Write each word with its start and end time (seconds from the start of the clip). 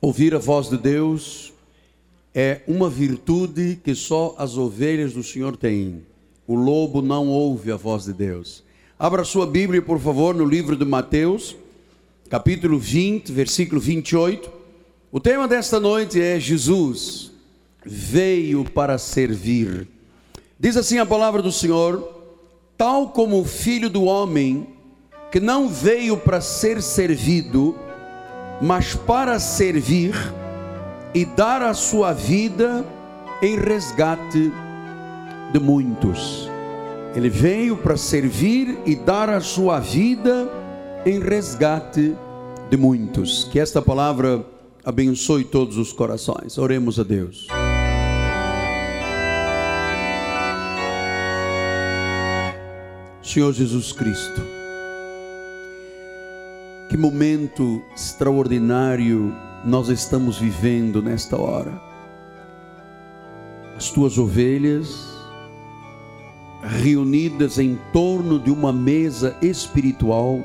Ouvir 0.00 0.32
a 0.32 0.38
voz 0.38 0.68
de 0.68 0.78
Deus 0.78 1.52
é 2.32 2.60
uma 2.68 2.88
virtude 2.88 3.80
que 3.82 3.96
só 3.96 4.32
as 4.38 4.56
ovelhas 4.56 5.12
do 5.12 5.24
Senhor 5.24 5.56
têm. 5.56 6.06
O 6.46 6.54
lobo 6.54 7.02
não 7.02 7.26
ouve 7.26 7.72
a 7.72 7.76
voz 7.76 8.04
de 8.04 8.12
Deus. 8.12 8.62
Abra 8.96 9.24
sua 9.24 9.44
Bíblia, 9.44 9.82
por 9.82 9.98
favor, 9.98 10.36
no 10.36 10.44
livro 10.44 10.76
de 10.76 10.84
Mateus, 10.84 11.56
capítulo 12.30 12.78
20, 12.78 13.32
versículo 13.32 13.80
28. 13.80 14.48
O 15.10 15.18
tema 15.18 15.48
desta 15.48 15.80
noite 15.80 16.20
é 16.20 16.38
Jesus 16.38 17.32
veio 17.84 18.64
para 18.64 18.98
servir. 18.98 19.88
Diz 20.60 20.76
assim 20.76 20.98
a 20.98 21.06
palavra 21.06 21.42
do 21.42 21.50
Senhor: 21.50 22.08
tal 22.76 23.08
como 23.08 23.40
o 23.40 23.44
filho 23.44 23.90
do 23.90 24.04
homem, 24.04 24.64
que 25.32 25.40
não 25.40 25.68
veio 25.68 26.16
para 26.16 26.40
ser 26.40 26.80
servido, 26.82 27.76
mas 28.60 28.94
para 28.94 29.38
servir 29.38 30.14
e 31.14 31.24
dar 31.24 31.62
a 31.62 31.74
sua 31.74 32.12
vida 32.12 32.84
em 33.42 33.56
resgate 33.56 34.52
de 35.52 35.60
muitos. 35.60 36.48
Ele 37.14 37.30
veio 37.30 37.76
para 37.76 37.96
servir 37.96 38.78
e 38.84 38.94
dar 38.94 39.30
a 39.30 39.40
sua 39.40 39.80
vida 39.80 40.48
em 41.06 41.20
resgate 41.20 42.14
de 42.70 42.76
muitos. 42.76 43.44
Que 43.44 43.58
esta 43.58 43.80
palavra 43.80 44.44
abençoe 44.84 45.44
todos 45.44 45.76
os 45.78 45.92
corações. 45.92 46.58
Oremos 46.58 46.98
a 47.00 47.02
Deus. 47.02 47.46
Senhor 53.22 53.52
Jesus 53.52 53.92
Cristo, 53.92 54.40
que 56.88 56.96
momento 56.96 57.82
extraordinário 57.94 59.34
nós 59.62 59.90
estamos 59.90 60.38
vivendo 60.38 61.02
nesta 61.02 61.36
hora. 61.36 61.78
As 63.76 63.90
tuas 63.90 64.16
ovelhas 64.16 65.06
reunidas 66.62 67.58
em 67.58 67.78
torno 67.92 68.38
de 68.38 68.50
uma 68.50 68.72
mesa 68.72 69.36
espiritual, 69.42 70.42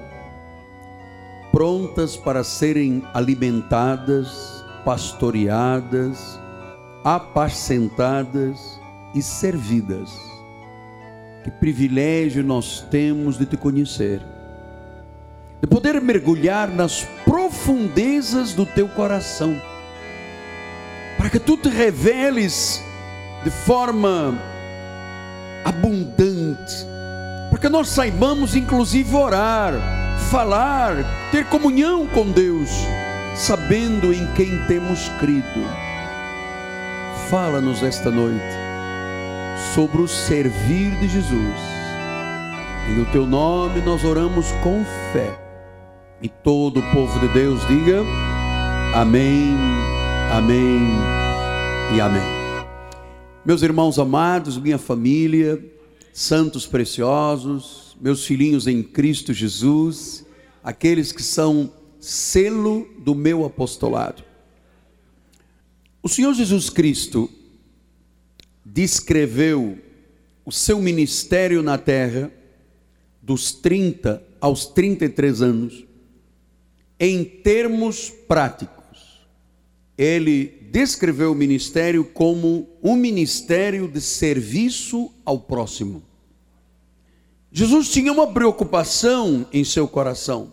prontas 1.49 2.17
para 2.17 2.43
serem 2.43 3.03
alimentadas, 3.13 4.65
pastoreadas, 4.83 6.37
apacentadas 7.05 8.79
e 9.15 9.21
servidas. 9.21 10.11
Que 11.43 11.51
privilégio 11.51 12.43
nós 12.43 12.81
temos 12.91 13.37
de 13.37 13.45
te 13.45 13.55
conhecer 13.55 14.21
de 15.63 15.67
poder 15.67 16.01
mergulhar 16.01 16.67
nas 16.67 17.07
profundezas 17.23 18.51
do 18.51 18.65
teu 18.65 18.85
coração, 18.89 19.55
para 21.17 21.29
que 21.29 21.39
tu 21.39 21.55
te 21.55 21.69
reveles 21.69 22.83
de 23.45 23.49
forma 23.49 24.37
abundante, 25.63 26.85
para 27.49 27.59
que 27.59 27.69
nós 27.69 27.87
saibamos, 27.87 28.57
inclusive, 28.57 29.15
orar, 29.15 29.73
falar, 30.29 30.97
ter 31.31 31.45
comunhão 31.45 32.07
com 32.07 32.29
Deus, 32.29 32.69
sabendo 33.33 34.13
em 34.13 34.27
quem 34.33 34.65
temos 34.65 35.07
crido. 35.17 35.65
Fala-nos 37.29 37.81
esta 37.81 38.11
noite 38.11 38.43
sobre 39.73 40.01
o 40.01 40.09
servir 40.09 40.91
de 40.99 41.07
Jesus. 41.07 41.59
Em 42.89 42.99
o 42.99 43.05
teu 43.13 43.25
nome 43.25 43.79
nós 43.79 44.03
oramos 44.03 44.51
com 44.61 44.83
fé 45.13 45.42
e 46.23 46.29
todo 46.29 46.79
o 46.79 46.91
povo 46.93 47.19
de 47.19 47.27
Deus 47.33 47.59
diga 47.67 48.01
amém, 48.95 49.57
amém 50.31 50.79
e 51.93 51.99
amém. 51.99 52.23
Meus 53.45 53.61
irmãos 53.61 53.99
amados, 53.99 54.57
minha 54.57 54.77
família, 54.77 55.61
santos 56.13 56.65
preciosos, 56.65 57.97
meus 57.99 58.25
filhinhos 58.25 58.67
em 58.67 58.81
Cristo 58.81 59.33
Jesus, 59.33 60.25
aqueles 60.63 61.11
que 61.11 61.21
são 61.21 61.69
selo 61.99 62.87
do 62.99 63.13
meu 63.13 63.43
apostolado. 63.43 64.23
O 66.01 66.07
Senhor 66.07 66.33
Jesus 66.33 66.69
Cristo 66.69 67.29
descreveu 68.63 69.77
o 70.45 70.53
seu 70.53 70.81
ministério 70.81 71.61
na 71.61 71.77
terra 71.77 72.31
dos 73.21 73.51
30 73.51 74.23
aos 74.39 74.65
33 74.65 75.41
anos 75.41 75.92
em 77.05 77.25
termos 77.25 78.09
práticos, 78.09 79.27
ele 79.97 80.45
descreveu 80.71 81.33
o 81.33 81.35
ministério 81.35 82.05
como 82.05 82.69
um 82.81 82.95
ministério 82.95 83.89
de 83.89 83.99
serviço 83.99 85.11
ao 85.25 85.37
próximo. 85.37 86.01
Jesus 87.51 87.89
tinha 87.89 88.09
uma 88.09 88.31
preocupação 88.31 89.45
em 89.51 89.65
seu 89.65 89.85
coração. 89.85 90.51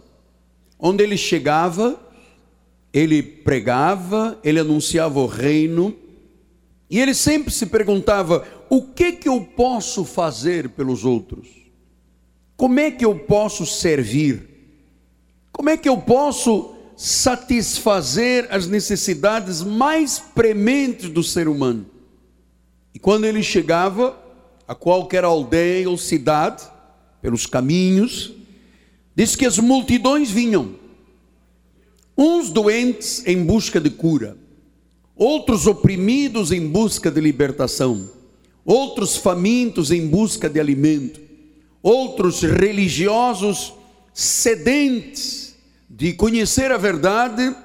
Onde 0.77 1.05
ele 1.05 1.17
chegava, 1.17 2.01
ele 2.93 3.23
pregava, 3.23 4.37
ele 4.43 4.59
anunciava 4.59 5.21
o 5.21 5.27
reino, 5.27 5.95
e 6.91 6.99
ele 6.99 7.15
sempre 7.15 7.53
se 7.53 7.67
perguntava: 7.67 8.45
o 8.69 8.83
que 8.83 9.13
que 9.13 9.29
eu 9.29 9.41
posso 9.41 10.05
fazer 10.05 10.71
pelos 10.71 11.05
outros? 11.05 11.47
Como 12.57 12.81
é 12.81 12.91
que 12.91 13.05
eu 13.05 13.17
posso 13.21 13.65
servir? 13.65 14.50
Como 15.53 15.69
é 15.69 15.77
que 15.77 15.89
eu 15.89 15.99
posso 15.99 16.75
satisfazer 16.97 18.47
as 18.51 18.67
necessidades 18.67 19.63
mais 19.63 20.19
prementes 20.19 21.09
do 21.09 21.23
ser 21.23 21.49
humano? 21.49 21.87
E 22.95 22.99
quando 22.99 23.25
ele 23.25 23.43
chegava 23.43 24.19
a 24.67 24.75
qualquer 24.75 25.25
aldeia 25.25 25.89
ou 25.89 25.97
cidade, 25.97 26.63
pelos 27.21 27.47
caminhos, 27.47 28.33
diz 29.15 29.37
que 29.37 29.47
as 29.47 29.59
multidões 29.59 30.31
vinham, 30.31 30.75
uns 32.17 32.51
doentes 32.51 33.27
em 33.27 33.45
busca 33.45 33.81
de 33.81 33.91
cura, 33.91 34.37
outros 35.17 35.67
oprimidos 35.67 36.53
em 36.53 36.67
busca 36.67 37.11
de 37.11 37.21
libertação, 37.21 38.11
outros 38.65 39.17
famintos 39.17 39.91
em 39.91 40.07
busca 40.07 40.49
de 40.49 40.61
alimento, 40.61 41.21
outros 41.83 42.43
religiosos 42.43 43.75
sedentes 44.21 45.57
de 45.89 46.13
conhecer 46.13 46.71
a 46.71 46.77
verdade 46.77 47.57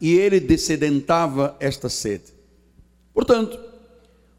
e 0.00 0.14
ele 0.14 0.40
descedentava 0.40 1.54
esta 1.60 1.90
sede. 1.90 2.32
Portanto, 3.12 3.60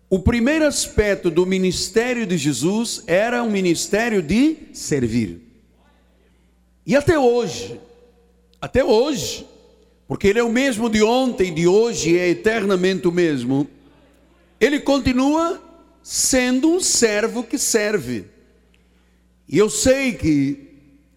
o 0.10 0.18
primeiro 0.18 0.66
aspecto 0.66 1.30
do 1.30 1.46
ministério 1.46 2.26
de 2.26 2.38
Jesus 2.38 3.04
era 3.06 3.44
um 3.44 3.52
ministério 3.52 4.20
de 4.20 4.58
servir. 4.74 5.42
E 6.88 6.96
até 6.96 7.20
hoje, 7.20 7.80
até 8.60 8.84
hoje, 8.84 9.46
porque 10.08 10.28
ele 10.28 10.40
é 10.40 10.44
o 10.44 10.52
mesmo 10.52 10.90
de 10.90 11.04
ontem, 11.04 11.54
de 11.54 11.68
hoje, 11.68 12.18
é 12.18 12.30
eternamente 12.30 13.08
o 13.08 13.12
mesmo, 13.12 13.70
ele 14.60 14.80
continua 14.80 15.62
sendo 16.02 16.68
um 16.68 16.80
servo 16.80 17.44
que 17.44 17.60
serve. 17.60 18.26
E 19.48 19.56
eu 19.56 19.70
sei 19.70 20.14
que 20.14 20.69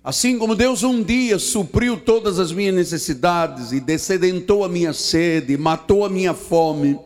Assim 0.05 0.39
como 0.39 0.57
Deus 0.57 0.83
um 0.83 1.03
dia 1.03 1.39
supriu 1.39 1.97
todas 1.97 2.39
as 2.39 2.51
minhas 2.51 2.75
necessidades 2.75 3.71
e 3.71 3.81
descedentou 3.81 4.65
a 4.65 4.69
minha 4.69 4.93
sede, 4.93 5.57
matou 5.57 6.05
a 6.05 6.09
minha 6.09 6.35
fome, 6.35 6.99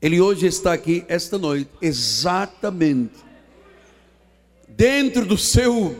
Ele 0.00 0.20
hoje 0.20 0.46
está 0.46 0.72
aqui 0.72 1.04
esta 1.08 1.38
noite, 1.38 1.70
exatamente 1.80 3.32
dentro 4.76 5.24
do 5.24 5.36
seu 5.36 5.96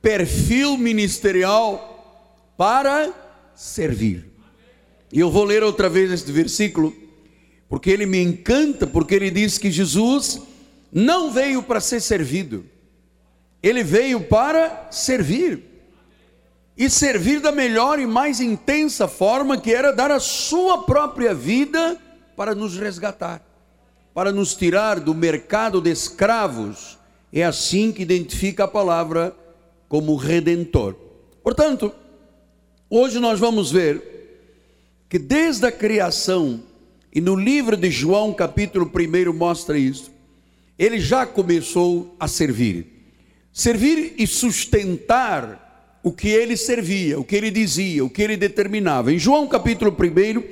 perfil 0.00 0.76
ministerial 0.76 2.52
para 2.56 3.12
servir. 3.54 4.30
E 5.12 5.20
eu 5.20 5.30
vou 5.30 5.44
ler 5.44 5.62
outra 5.62 5.88
vez 5.88 6.10
este 6.10 6.30
versículo, 6.32 6.94
porque 7.68 7.90
ele 7.90 8.06
me 8.06 8.22
encanta, 8.22 8.86
porque 8.86 9.14
ele 9.14 9.30
diz 9.30 9.58
que 9.58 9.70
Jesus 9.70 10.40
não 10.92 11.32
veio 11.32 11.62
para 11.62 11.80
ser 11.80 12.00
servido, 12.00 12.64
ele 13.64 13.82
veio 13.82 14.20
para 14.20 14.88
servir. 14.90 15.64
E 16.76 16.90
servir 16.90 17.40
da 17.40 17.50
melhor 17.50 17.98
e 17.98 18.06
mais 18.06 18.38
intensa 18.38 19.08
forma, 19.08 19.56
que 19.56 19.72
era 19.72 19.90
dar 19.90 20.10
a 20.10 20.20
sua 20.20 20.82
própria 20.82 21.32
vida 21.32 21.96
para 22.36 22.54
nos 22.54 22.76
resgatar, 22.76 23.42
para 24.12 24.30
nos 24.32 24.54
tirar 24.54 25.00
do 25.00 25.14
mercado 25.14 25.80
de 25.80 25.90
escravos. 25.90 26.98
É 27.32 27.42
assim 27.42 27.90
que 27.90 28.02
identifica 28.02 28.64
a 28.64 28.68
palavra 28.68 29.34
como 29.88 30.14
redentor. 30.16 30.94
Portanto, 31.42 31.90
hoje 32.90 33.18
nós 33.18 33.40
vamos 33.40 33.70
ver 33.72 35.06
que 35.08 35.18
desde 35.18 35.64
a 35.64 35.72
criação, 35.72 36.62
e 37.14 37.20
no 37.20 37.34
livro 37.34 37.78
de 37.78 37.90
João, 37.90 38.34
capítulo 38.34 38.90
1, 38.94 39.32
mostra 39.32 39.78
isso, 39.78 40.10
ele 40.78 41.00
já 41.00 41.24
começou 41.24 42.14
a 42.20 42.28
servir 42.28 42.93
servir 43.54 44.14
e 44.18 44.26
sustentar 44.26 46.00
o 46.02 46.12
que 46.12 46.28
ele 46.28 46.56
servia, 46.56 47.18
o 47.18 47.24
que 47.24 47.36
ele 47.36 47.52
dizia, 47.52 48.04
o 48.04 48.10
que 48.10 48.20
ele 48.20 48.36
determinava. 48.36 49.12
Em 49.12 49.18
João 49.18 49.46
capítulo 49.46 49.92
1, 49.92 50.42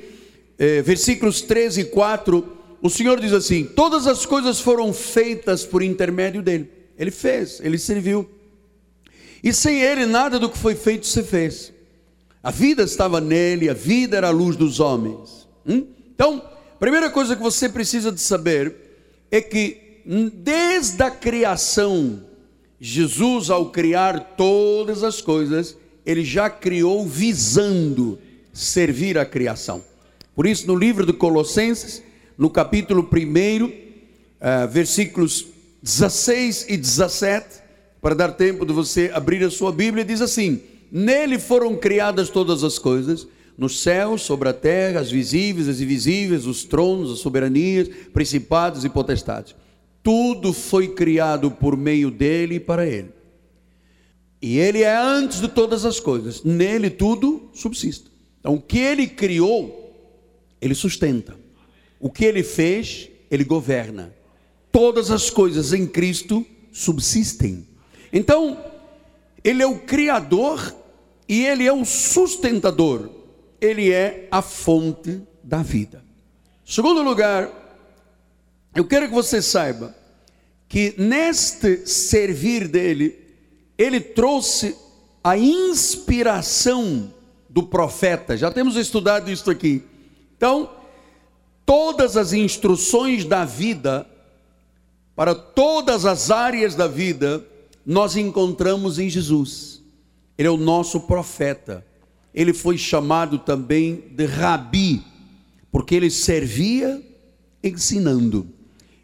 eh, 0.57 0.81
versículos 0.81 1.41
13 1.41 1.81
e 1.81 1.85
4, 1.85 2.57
o 2.81 2.89
Senhor 2.89 3.19
diz 3.19 3.33
assim: 3.33 3.65
Todas 3.65 4.07
as 4.07 4.25
coisas 4.25 4.61
foram 4.61 4.93
feitas 4.93 5.65
por 5.65 5.83
intermédio 5.83 6.41
dele. 6.41 6.71
Ele 6.97 7.11
fez, 7.11 7.59
ele 7.61 7.77
serviu. 7.77 8.27
E 9.43 9.51
sem 9.51 9.81
ele, 9.81 10.05
nada 10.05 10.39
do 10.39 10.49
que 10.49 10.57
foi 10.57 10.73
feito 10.73 11.05
se 11.05 11.21
fez. 11.23 11.73
A 12.41 12.51
vida 12.51 12.83
estava 12.83 13.19
nele, 13.19 13.69
a 13.69 13.73
vida 13.73 14.15
era 14.15 14.27
a 14.27 14.31
luz 14.31 14.55
dos 14.55 14.79
homens. 14.79 15.47
Hum? 15.67 15.85
Então, 16.15 16.41
primeira 16.79 17.09
coisa 17.09 17.35
que 17.35 17.41
você 17.41 17.67
precisa 17.67 18.11
de 18.11 18.21
saber 18.21 18.73
é 19.29 19.41
que 19.41 20.01
desde 20.33 21.03
a 21.03 21.11
criação, 21.11 22.23
Jesus, 22.85 23.49
ao 23.49 23.69
criar 23.69 24.35
todas 24.35 25.05
as 25.05 25.21
coisas, 25.21 25.77
ele 26.05 26.21
já 26.21 26.49
criou 26.49 27.07
visando 27.07 28.19
servir 28.51 29.17
a 29.17 29.25
criação. 29.25 29.81
Por 30.35 30.45
isso, 30.45 30.67
no 30.67 30.75
livro 30.75 31.05
de 31.05 31.13
Colossenses, 31.13 32.03
no 32.37 32.49
capítulo 32.49 33.09
1, 33.09 33.63
uh, 33.63 33.71
eh, 34.41 34.67
versículos 34.67 35.45
16 35.81 36.65
e 36.67 36.75
17, 36.75 37.61
para 38.01 38.13
dar 38.13 38.33
tempo 38.33 38.65
de 38.65 38.73
você 38.73 39.09
abrir 39.13 39.41
a 39.45 39.49
sua 39.49 39.71
Bíblia, 39.71 40.03
diz 40.03 40.19
assim: 40.19 40.59
Nele 40.91 41.39
foram 41.39 41.77
criadas 41.77 42.29
todas 42.29 42.65
as 42.65 42.77
coisas, 42.77 43.25
nos 43.57 43.81
céus, 43.81 44.23
sobre 44.23 44.49
a 44.49 44.53
terra, 44.53 44.99
as 44.99 45.09
visíveis, 45.09 45.69
as 45.69 45.79
invisíveis, 45.79 46.45
os 46.45 46.65
tronos, 46.65 47.13
as 47.13 47.19
soberanias, 47.19 47.87
principados 48.13 48.83
e 48.83 48.89
potestades. 48.89 49.55
Tudo 50.03 50.51
foi 50.51 50.89
criado 50.89 51.49
por 51.49 51.77
meio 51.77 52.11
dele 52.11 52.55
e 52.55 52.59
para 52.59 52.85
ele. 52.85 53.11
E 54.41 54.59
ele 54.59 54.83
é 54.83 54.93
antes 54.93 55.39
de 55.39 55.47
todas 55.47 55.85
as 55.85 56.01
coisas. 56.01 56.43
Nele 56.43 56.89
tudo 56.89 57.49
subsiste. 57.53 58.11
Então, 58.39 58.55
o 58.55 58.61
que 58.61 58.77
ele 58.77 59.07
criou, 59.07 59.95
ele 60.61 60.75
sustenta. 60.75 61.35
O 61.97 62.09
que 62.09 62.25
ele 62.25 62.43
fez, 62.43 63.09
ele 63.31 63.45
governa. 63.45 64.13
Todas 64.69 65.09
as 65.09 65.29
coisas 65.29 65.71
em 65.71 65.87
Cristo 65.87 66.45
subsistem. 66.73 67.65
Então, 68.11 68.59
ele 69.41 69.63
é 69.63 69.65
o 69.65 69.79
criador 69.79 70.75
e 71.27 71.45
ele 71.45 71.65
é 71.65 71.71
o 71.71 71.85
sustentador, 71.85 73.09
ele 73.61 73.91
é 73.91 74.27
a 74.29 74.41
fonte 74.41 75.21
da 75.41 75.63
vida. 75.63 76.03
Segundo 76.65 77.01
lugar, 77.01 77.62
eu 78.75 78.85
quero 78.85 79.07
que 79.07 79.13
você 79.13 79.41
saiba 79.41 79.95
que 80.67 80.95
neste 80.97 81.85
servir 81.85 82.67
dele, 82.67 83.15
ele 83.77 83.99
trouxe 83.99 84.75
a 85.23 85.37
inspiração 85.37 87.13
do 87.47 87.61
profeta. 87.63 88.35
Já 88.35 88.51
temos 88.51 88.75
estudado 88.75 89.29
isso 89.29 89.51
aqui. 89.51 89.83
Então, 90.35 90.71
todas 91.65 92.17
as 92.17 92.33
instruções 92.33 93.23
da 93.23 93.45
vida, 93.45 94.07
para 95.15 95.35
todas 95.35 96.05
as 96.05 96.31
áreas 96.31 96.73
da 96.73 96.87
vida, 96.87 97.45
nós 97.85 98.15
encontramos 98.15 98.97
em 98.97 99.07
Jesus. 99.07 99.83
Ele 100.37 100.47
é 100.47 100.51
o 100.51 100.57
nosso 100.57 101.01
profeta. 101.01 101.85
Ele 102.33 102.51
foi 102.51 102.79
chamado 102.79 103.37
também 103.37 104.05
de 104.09 104.25
Rabi, 104.25 105.03
porque 105.71 105.93
ele 105.93 106.09
servia 106.09 106.99
ensinando. 107.63 108.47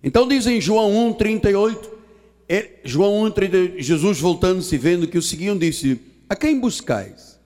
Então 0.03 0.27
diz 0.27 0.47
em 0.47 0.61
João 0.61 1.09
1, 1.09 1.13
38, 1.13 1.91
é, 2.47 2.69
João 2.83 3.23
1, 3.23 3.31
38, 3.31 3.81
Jesus 3.81 4.19
voltando-se 4.19 4.77
vendo 4.77 5.07
que 5.07 5.17
o 5.17 5.21
seguiam, 5.21 5.57
disse: 5.57 5.99
A 6.29 6.35
quem 6.35 6.59
buscais? 6.59 7.39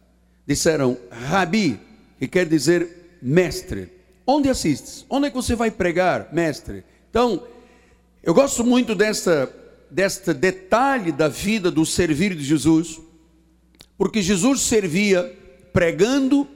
Disseram, 0.46 0.98
Rabi, 1.10 1.80
que 2.20 2.28
quer 2.28 2.46
dizer 2.46 3.18
mestre. 3.22 3.90
Onde 4.26 4.50
assistes? 4.50 5.06
Onde 5.10 5.28
é 5.28 5.30
que 5.30 5.36
você 5.36 5.56
vai 5.56 5.72
pregar, 5.72 6.30
mestre? 6.32 6.84
Então, 7.10 7.44
eu 8.22 8.34
gosto 8.34 8.64
muito 8.64 8.96
desta, 8.96 9.54
desta 9.90 10.34
detalhe 10.34 11.12
da 11.12 11.28
vida 11.28 11.70
do 11.70 11.86
servir 11.86 12.36
de 12.36 12.44
Jesus 12.44 13.00
porque 13.98 14.22
Jesus 14.22 14.62
servia 14.62 15.34
pregando, 15.72 16.48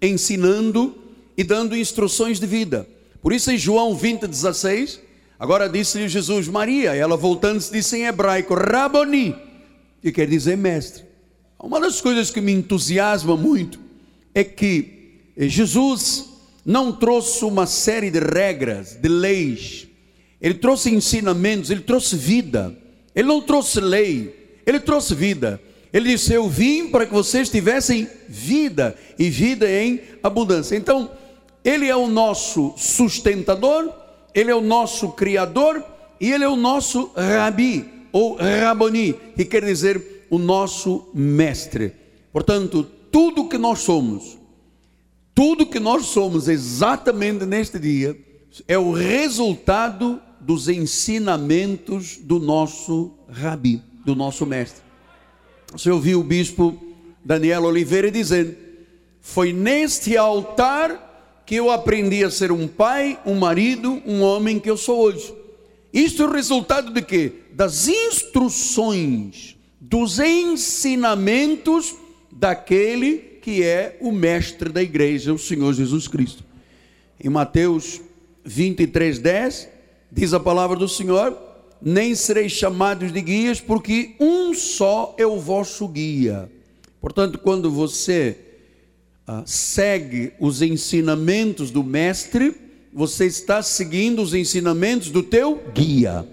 ensinando 0.00 0.94
e 1.36 1.44
dando 1.44 1.76
instruções 1.76 2.40
de 2.40 2.46
vida. 2.46 2.88
Por 3.20 3.32
isso 3.32 3.50
em 3.50 3.58
João 3.58 3.94
20, 3.94 4.26
16, 4.26 5.00
agora 5.38 5.68
disse-lhe 5.68 6.08
Jesus, 6.08 6.48
Maria, 6.48 6.94
ela 6.94 7.16
voltando-se 7.16 7.72
disse 7.72 7.96
em 7.96 8.06
hebraico, 8.06 8.54
Raboni, 8.54 9.34
que 10.00 10.12
quer 10.12 10.26
dizer 10.26 10.56
mestre. 10.56 11.04
Uma 11.58 11.80
das 11.80 12.00
coisas 12.00 12.30
que 12.30 12.40
me 12.40 12.52
entusiasma 12.52 13.36
muito 13.36 13.80
é 14.34 14.44
que 14.44 15.20
Jesus 15.36 16.26
não 16.64 16.92
trouxe 16.92 17.44
uma 17.44 17.66
série 17.66 18.10
de 18.10 18.20
regras, 18.20 18.94
de 18.94 19.08
leis, 19.08 19.86
ele 20.40 20.54
trouxe 20.54 20.90
ensinamentos, 20.90 21.70
ele 21.70 21.80
trouxe 21.80 22.16
vida, 22.16 22.76
ele 23.14 23.28
não 23.28 23.40
trouxe 23.40 23.80
lei, 23.80 24.60
ele 24.66 24.80
trouxe 24.80 25.14
vida. 25.14 25.60
Ele 25.92 26.10
disse: 26.10 26.34
Eu 26.34 26.48
vim 26.48 26.88
para 26.88 27.06
que 27.06 27.12
vocês 27.12 27.48
tivessem 27.48 28.06
vida 28.28 28.94
e 29.18 29.30
vida 29.30 29.70
em 29.70 30.00
abundância. 30.22 30.76
Então, 30.76 31.10
Ele 31.64 31.86
é 31.88 31.96
o 31.96 32.06
nosso 32.06 32.74
sustentador, 32.76 33.90
Ele 34.36 34.50
é 34.50 34.54
o 34.54 34.60
nosso 34.60 35.12
criador 35.12 35.82
e 36.20 36.30
Ele 36.30 36.44
é 36.44 36.48
o 36.48 36.56
nosso 36.56 37.10
rabi 37.16 37.88
ou 38.12 38.36
raboni, 38.36 39.14
que 39.34 39.46
quer 39.46 39.64
dizer 39.64 40.26
o 40.28 40.38
nosso 40.38 41.08
mestre. 41.14 41.92
Portanto, 42.30 42.86
tudo 43.10 43.48
que 43.48 43.56
nós 43.56 43.78
somos, 43.78 44.38
tudo 45.34 45.64
que 45.64 45.80
nós 45.80 46.04
somos 46.04 46.48
exatamente 46.48 47.46
neste 47.46 47.78
dia, 47.78 48.14
é 48.68 48.76
o 48.76 48.92
resultado 48.92 50.20
dos 50.38 50.68
ensinamentos 50.68 52.18
do 52.18 52.38
nosso 52.38 53.14
rabi, 53.28 53.82
do 54.04 54.14
nosso 54.14 54.44
mestre. 54.44 54.82
Você 55.72 55.90
ouviu 55.90 56.20
o 56.20 56.24
bispo 56.24 56.78
Daniel 57.24 57.64
Oliveira 57.64 58.10
dizendo: 58.10 58.54
Foi 59.20 59.52
neste 59.52 60.16
altar 60.16 61.05
que 61.46 61.54
eu 61.54 61.70
aprendi 61.70 62.24
a 62.24 62.30
ser 62.30 62.50
um 62.50 62.66
pai, 62.66 63.18
um 63.24 63.36
marido, 63.36 64.02
um 64.04 64.20
homem 64.20 64.58
que 64.58 64.68
eu 64.68 64.76
sou 64.76 64.98
hoje. 64.98 65.32
Isto 65.92 66.24
é 66.24 66.26
o 66.26 66.32
resultado 66.32 66.92
de 66.92 67.00
quê? 67.00 67.32
Das 67.52 67.86
instruções, 67.86 69.56
dos 69.80 70.18
ensinamentos 70.18 71.94
daquele 72.32 73.38
que 73.40 73.62
é 73.62 73.96
o 74.00 74.10
mestre 74.10 74.70
da 74.70 74.82
igreja, 74.82 75.32
o 75.32 75.38
Senhor 75.38 75.72
Jesus 75.72 76.08
Cristo. 76.08 76.42
Em 77.22 77.28
Mateus 77.28 78.00
23, 78.44 79.20
10, 79.20 79.68
diz 80.10 80.34
a 80.34 80.40
palavra 80.40 80.76
do 80.76 80.88
Senhor: 80.88 81.38
nem 81.80 82.14
sereis 82.16 82.50
chamados 82.50 83.12
de 83.12 83.20
guias, 83.20 83.60
porque 83.60 84.16
um 84.18 84.52
só 84.52 85.14
é 85.16 85.24
o 85.24 85.38
vosso 85.38 85.86
guia. 85.86 86.50
Portanto, 87.00 87.38
quando 87.38 87.70
você 87.70 88.45
ah, 89.26 89.42
segue 89.44 90.32
os 90.38 90.62
ensinamentos 90.62 91.70
do 91.70 91.82
Mestre, 91.82 92.54
você 92.92 93.26
está 93.26 93.62
seguindo 93.62 94.22
os 94.22 94.32
ensinamentos 94.32 95.10
do 95.10 95.22
teu 95.22 95.62
guia. 95.74 96.26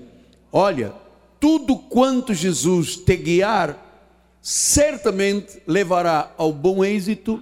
Olha, 0.51 0.93
tudo 1.39 1.75
quanto 1.75 2.33
Jesus 2.33 2.95
te 2.95 3.17
guiar, 3.17 3.77
certamente 4.41 5.61
levará 5.65 6.31
ao 6.37 6.53
bom 6.53 6.85
êxito, 6.85 7.41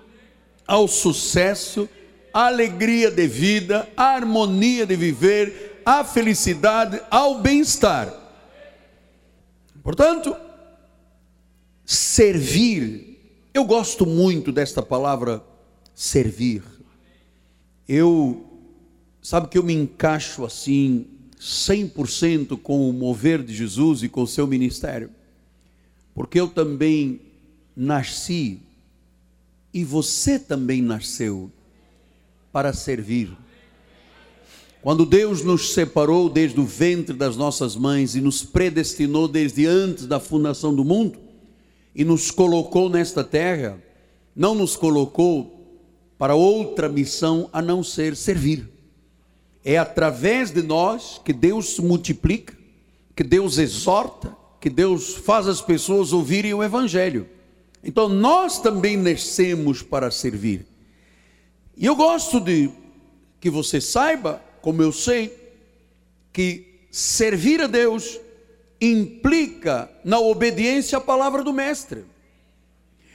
ao 0.65 0.87
sucesso, 0.87 1.89
à 2.33 2.45
alegria 2.45 3.11
de 3.11 3.27
vida, 3.27 3.87
à 3.97 4.15
harmonia 4.15 4.85
de 4.85 4.95
viver, 4.95 5.81
à 5.85 6.03
felicidade, 6.03 7.01
ao 7.11 7.39
bem-estar. 7.39 8.11
Portanto, 9.83 10.35
servir, 11.85 13.10
eu 13.53 13.65
gosto 13.65 14.05
muito 14.05 14.51
desta 14.51 14.81
palavra 14.81 15.43
servir. 15.93 16.63
Eu, 17.87 18.45
sabe 19.21 19.49
que 19.49 19.57
eu 19.57 19.63
me 19.63 19.73
encaixo 19.73 20.45
assim, 20.45 21.05
100% 21.39 22.57
com 22.57 22.89
o 22.89 22.93
mover 22.93 23.43
de 23.43 23.53
Jesus 23.53 24.03
e 24.03 24.09
com 24.09 24.21
o 24.23 24.27
seu 24.27 24.47
ministério, 24.47 25.09
porque 26.13 26.39
eu 26.39 26.47
também 26.47 27.19
nasci 27.75 28.59
e 29.73 29.83
você 29.83 30.39
também 30.39 30.81
nasceu 30.81 31.51
para 32.53 32.71
servir. 32.71 33.35
Quando 34.81 35.05
Deus 35.05 35.43
nos 35.43 35.73
separou 35.73 36.29
desde 36.29 36.59
o 36.59 36.65
ventre 36.65 37.15
das 37.15 37.35
nossas 37.35 37.75
mães 37.75 38.15
e 38.15 38.21
nos 38.21 38.43
predestinou 38.43 39.27
desde 39.27 39.65
antes 39.65 40.07
da 40.07 40.19
fundação 40.19 40.73
do 40.73 40.85
mundo 40.85 41.30
e 41.93 42.03
nos 42.03 42.31
colocou 42.31 42.89
nesta 42.89 43.23
terra, 43.23 43.81
não 44.35 44.55
nos 44.55 44.75
colocou 44.75 45.61
para 46.17 46.35
outra 46.35 46.87
missão 46.87 47.49
a 47.51 47.61
não 47.61 47.83
ser 47.83 48.15
servir. 48.15 48.69
É 49.63 49.77
através 49.77 50.51
de 50.51 50.61
nós 50.61 51.21
que 51.23 51.33
Deus 51.33 51.79
multiplica, 51.79 52.55
que 53.15 53.23
Deus 53.23 53.57
exorta, 53.57 54.35
que 54.59 54.69
Deus 54.69 55.15
faz 55.15 55.47
as 55.47 55.61
pessoas 55.61 56.13
ouvirem 56.13 56.53
o 56.53 56.63
Evangelho. 56.63 57.27
Então 57.83 58.07
nós 58.07 58.59
também 58.59 58.95
nascemos 58.95 59.81
para 59.81 60.11
servir. 60.11 60.65
E 61.75 61.85
eu 61.85 61.95
gosto 61.95 62.39
de 62.39 62.69
que 63.39 63.49
você 63.49 63.81
saiba, 63.81 64.41
como 64.61 64.81
eu 64.83 64.91
sei, 64.91 65.35
que 66.31 66.85
servir 66.91 67.61
a 67.61 67.67
Deus 67.67 68.19
implica 68.81 69.89
na 70.03 70.19
obediência 70.19 70.97
à 70.97 71.01
palavra 71.01 71.43
do 71.43 71.53
Mestre. 71.53 72.03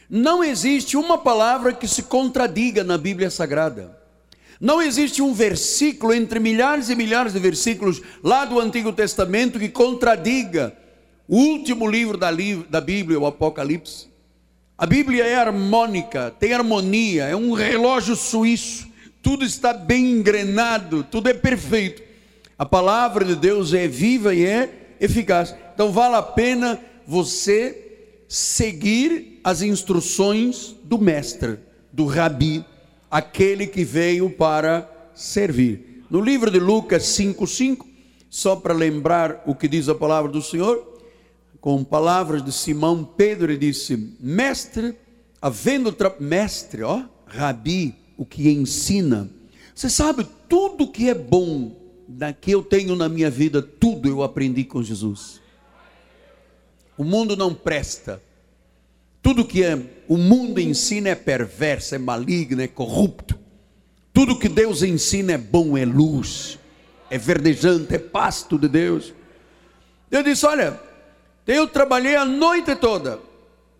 Não 0.08 0.44
existe 0.44 0.96
uma 0.96 1.18
palavra 1.18 1.72
que 1.72 1.88
se 1.88 2.04
contradiga 2.04 2.84
na 2.84 2.96
Bíblia 2.96 3.28
Sagrada. 3.28 3.98
Não 4.60 4.80
existe 4.80 5.20
um 5.20 5.34
versículo 5.34 6.14
entre 6.14 6.38
milhares 6.38 6.88
e 6.88 6.94
milhares 6.94 7.32
de 7.32 7.40
versículos 7.40 8.00
lá 8.22 8.44
do 8.44 8.60
Antigo 8.60 8.92
Testamento 8.92 9.58
que 9.58 9.68
contradiga 9.68 10.72
o 11.28 11.36
último 11.36 11.86
livro 11.88 12.16
da, 12.16 12.30
da 12.70 12.80
Bíblia, 12.80 13.18
o 13.18 13.26
Apocalipse. 13.26 14.06
A 14.78 14.86
Bíblia 14.86 15.24
é 15.24 15.34
harmônica, 15.34 16.32
tem 16.38 16.52
harmonia, 16.52 17.24
é 17.24 17.34
um 17.34 17.52
relógio 17.52 18.14
suíço, 18.14 18.86
tudo 19.20 19.44
está 19.44 19.72
bem 19.72 20.12
engrenado, 20.12 21.04
tudo 21.10 21.28
é 21.28 21.34
perfeito. 21.34 22.02
A 22.58 22.64
palavra 22.64 23.24
de 23.24 23.34
Deus 23.34 23.74
é 23.74 23.88
viva 23.88 24.34
e 24.34 24.44
é 24.44 24.85
eficaz. 25.00 25.54
Então 25.74 25.92
vale 25.92 26.16
a 26.16 26.22
pena 26.22 26.80
você 27.06 28.22
seguir 28.28 29.40
as 29.44 29.62
instruções 29.62 30.74
do 30.82 30.98
mestre, 30.98 31.58
do 31.92 32.06
rabi, 32.06 32.64
aquele 33.10 33.66
que 33.66 33.84
veio 33.84 34.30
para 34.30 34.90
servir. 35.14 36.04
No 36.10 36.20
livro 36.20 36.50
de 36.50 36.58
Lucas 36.58 37.04
5:5, 37.04 37.86
só 38.28 38.56
para 38.56 38.74
lembrar 38.74 39.42
o 39.46 39.54
que 39.54 39.68
diz 39.68 39.88
a 39.88 39.94
palavra 39.94 40.30
do 40.30 40.42
Senhor, 40.42 40.94
com 41.60 41.82
palavras 41.82 42.44
de 42.44 42.52
Simão 42.52 43.04
Pedro, 43.04 43.50
ele 43.50 43.58
disse: 43.58 44.14
Mestre, 44.20 44.96
havendo 45.40 45.92
tra... 45.92 46.14
mestre, 46.20 46.82
ó, 46.82 47.02
rabi, 47.26 47.94
o 48.16 48.24
que 48.24 48.48
ensina. 48.48 49.28
Você 49.74 49.90
sabe 49.90 50.26
tudo 50.48 50.90
que 50.90 51.08
é 51.10 51.14
bom 51.14 51.74
da 52.06 52.32
que 52.32 52.50
eu 52.50 52.62
tenho 52.62 52.94
na 52.94 53.08
minha 53.08 53.30
vida, 53.30 53.60
tudo 53.60 54.08
eu 54.08 54.22
aprendi 54.22 54.64
com 54.64 54.82
Jesus. 54.82 55.40
O 56.96 57.04
mundo 57.04 57.36
não 57.36 57.52
presta. 57.54 58.22
Tudo 59.22 59.44
que 59.44 59.64
é, 59.64 59.78
o 60.06 60.16
mundo 60.16 60.60
ensina 60.60 61.08
é 61.08 61.14
perverso, 61.14 61.94
é 61.94 61.98
maligno, 61.98 62.62
é 62.62 62.68
corrupto. 62.68 63.38
Tudo 64.12 64.38
que 64.38 64.48
Deus 64.48 64.82
ensina 64.82 65.32
é 65.32 65.38
bom, 65.38 65.76
é 65.76 65.84
luz, 65.84 66.58
é 67.10 67.18
verdejante, 67.18 67.94
é 67.94 67.98
pasto 67.98 68.58
de 68.58 68.68
Deus. 68.68 69.12
Eu 70.10 70.22
disse: 70.22 70.46
Olha, 70.46 70.80
eu 71.46 71.66
trabalhei 71.66 72.16
a 72.16 72.24
noite 72.24 72.74
toda, 72.76 73.18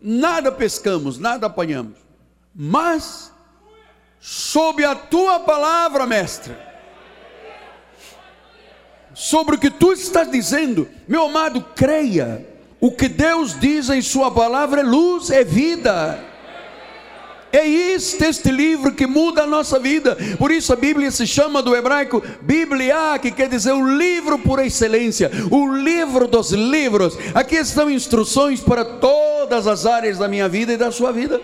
nada 0.03 0.53
pescamos, 0.53 1.19
nada 1.19 1.47
apanhamos, 1.47 1.97
mas, 2.55 3.33
sob 4.21 4.85
a 4.85 4.95
tua 4.95 5.41
palavra, 5.41 6.07
mestre, 6.07 6.55
sobre 9.17 9.57
o 9.57 9.59
que 9.59 9.71
tu 9.71 9.95
estás 9.95 10.31
dizendo, 10.31 10.87
meu 11.09 11.25
amado, 11.25 11.65
creia 11.75 12.47
o 12.79 12.93
que 12.93 13.09
Deus 13.09 13.59
diz 13.59 13.89
em 13.89 14.03
Sua 14.03 14.31
palavra 14.31 14.83
é 14.83 14.85
luz, 14.85 15.31
é 15.31 15.43
vida. 15.43 16.23
É 17.51 17.67
este 17.67 18.23
este 18.27 18.51
livro 18.51 18.93
que 18.93 19.07
muda 19.07 19.45
a 19.45 19.47
nossa 19.47 19.79
vida. 19.79 20.19
Por 20.37 20.51
isso 20.51 20.71
a 20.71 20.77
Bíblia 20.77 21.11
se 21.11 21.27
chama 21.27 21.63
do 21.63 21.75
hebraico 21.75 22.23
Bíblia, 22.43 23.19
que 23.19 23.31
quer 23.31 23.49
dizer 23.49 23.73
o 23.73 23.97
livro 23.97 24.39
por 24.39 24.59
excelência, 24.59 25.31
o 25.51 25.75
livro 25.75 26.29
dos 26.29 26.53
livros. 26.53 27.17
Aqui 27.35 27.57
estão 27.57 27.91
instruções 27.91 28.61
para 28.61 28.85
todas 28.85 29.67
as 29.67 29.87
áreas 29.87 30.19
da 30.19 30.29
minha 30.29 30.47
vida 30.47 30.75
e 30.75 30.77
da 30.77 30.93
sua 30.93 31.11
vida. 31.11 31.41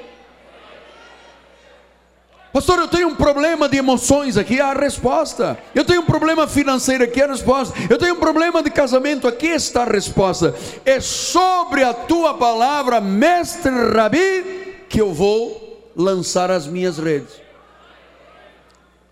Pastor, 2.52 2.80
eu 2.80 2.88
tenho 2.88 3.08
um 3.08 3.14
problema 3.14 3.66
de 3.66 3.78
emoções 3.78 4.36
aqui, 4.36 4.60
há 4.60 4.72
a 4.72 4.74
resposta. 4.74 5.58
Eu 5.74 5.86
tenho 5.86 6.02
um 6.02 6.04
problema 6.04 6.46
financeiro 6.46 7.02
aqui, 7.02 7.22
há 7.22 7.24
a 7.24 7.28
resposta. 7.28 7.74
Eu 7.88 7.96
tenho 7.96 8.14
um 8.14 8.18
problema 8.18 8.62
de 8.62 8.70
casamento, 8.70 9.26
aqui 9.26 9.46
está 9.46 9.84
a 9.84 9.90
resposta. 9.90 10.54
É 10.84 11.00
sobre 11.00 11.82
a 11.82 11.94
tua 11.94 12.34
palavra, 12.34 13.00
mestre 13.00 13.72
Rabi, 13.94 14.84
que 14.86 15.00
eu 15.00 15.14
vou 15.14 15.90
lançar 15.96 16.50
as 16.50 16.66
minhas 16.66 16.98
redes. 16.98 17.40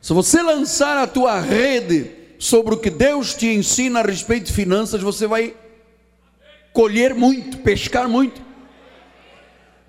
Se 0.03 0.13
você 0.13 0.43
lançar 0.43 0.99
a 0.99 1.07
tua 1.07 1.41
rede 1.41 2.11
sobre 2.39 2.75
o 2.75 2.79
que 2.79 2.91
Deus 2.91 3.35
te 3.35 3.47
ensina 3.47 4.01
a 4.01 4.03
respeito 4.03 4.47
de 4.47 4.53
finanças, 4.53 5.01
você 5.01 5.27
vai 5.27 5.55
colher 6.75 7.15
muito, 7.15 7.59
pescar 7.59 8.07
muito. 8.07 8.50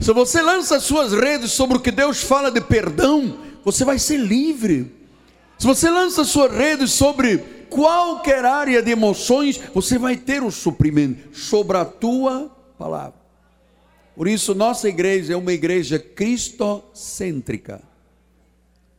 Se 0.01 0.11
você 0.13 0.41
lança 0.41 0.77
as 0.77 0.83
suas 0.83 1.13
redes 1.13 1.51
sobre 1.51 1.77
o 1.77 1.79
que 1.79 1.91
Deus 1.91 2.23
fala 2.23 2.49
de 2.49 2.59
perdão, 2.59 3.37
você 3.63 3.85
vai 3.85 3.99
ser 3.99 4.17
livre. 4.17 4.91
Se 5.59 5.67
você 5.67 5.91
lança 5.91 6.23
as 6.23 6.29
suas 6.29 6.51
redes 6.51 6.91
sobre 6.91 7.37
qualquer 7.69 8.43
área 8.43 8.81
de 8.81 8.89
emoções, 8.89 9.61
você 9.75 9.99
vai 9.99 10.17
ter 10.17 10.41
o 10.41 10.49
suprimento 10.49 11.37
sobre 11.37 11.77
a 11.77 11.85
tua 11.85 12.51
palavra. 12.79 13.13
Por 14.15 14.27
isso, 14.27 14.55
nossa 14.55 14.89
igreja 14.89 15.33
é 15.33 15.37
uma 15.37 15.53
igreja 15.53 15.99
cristocêntrica. 15.99 17.83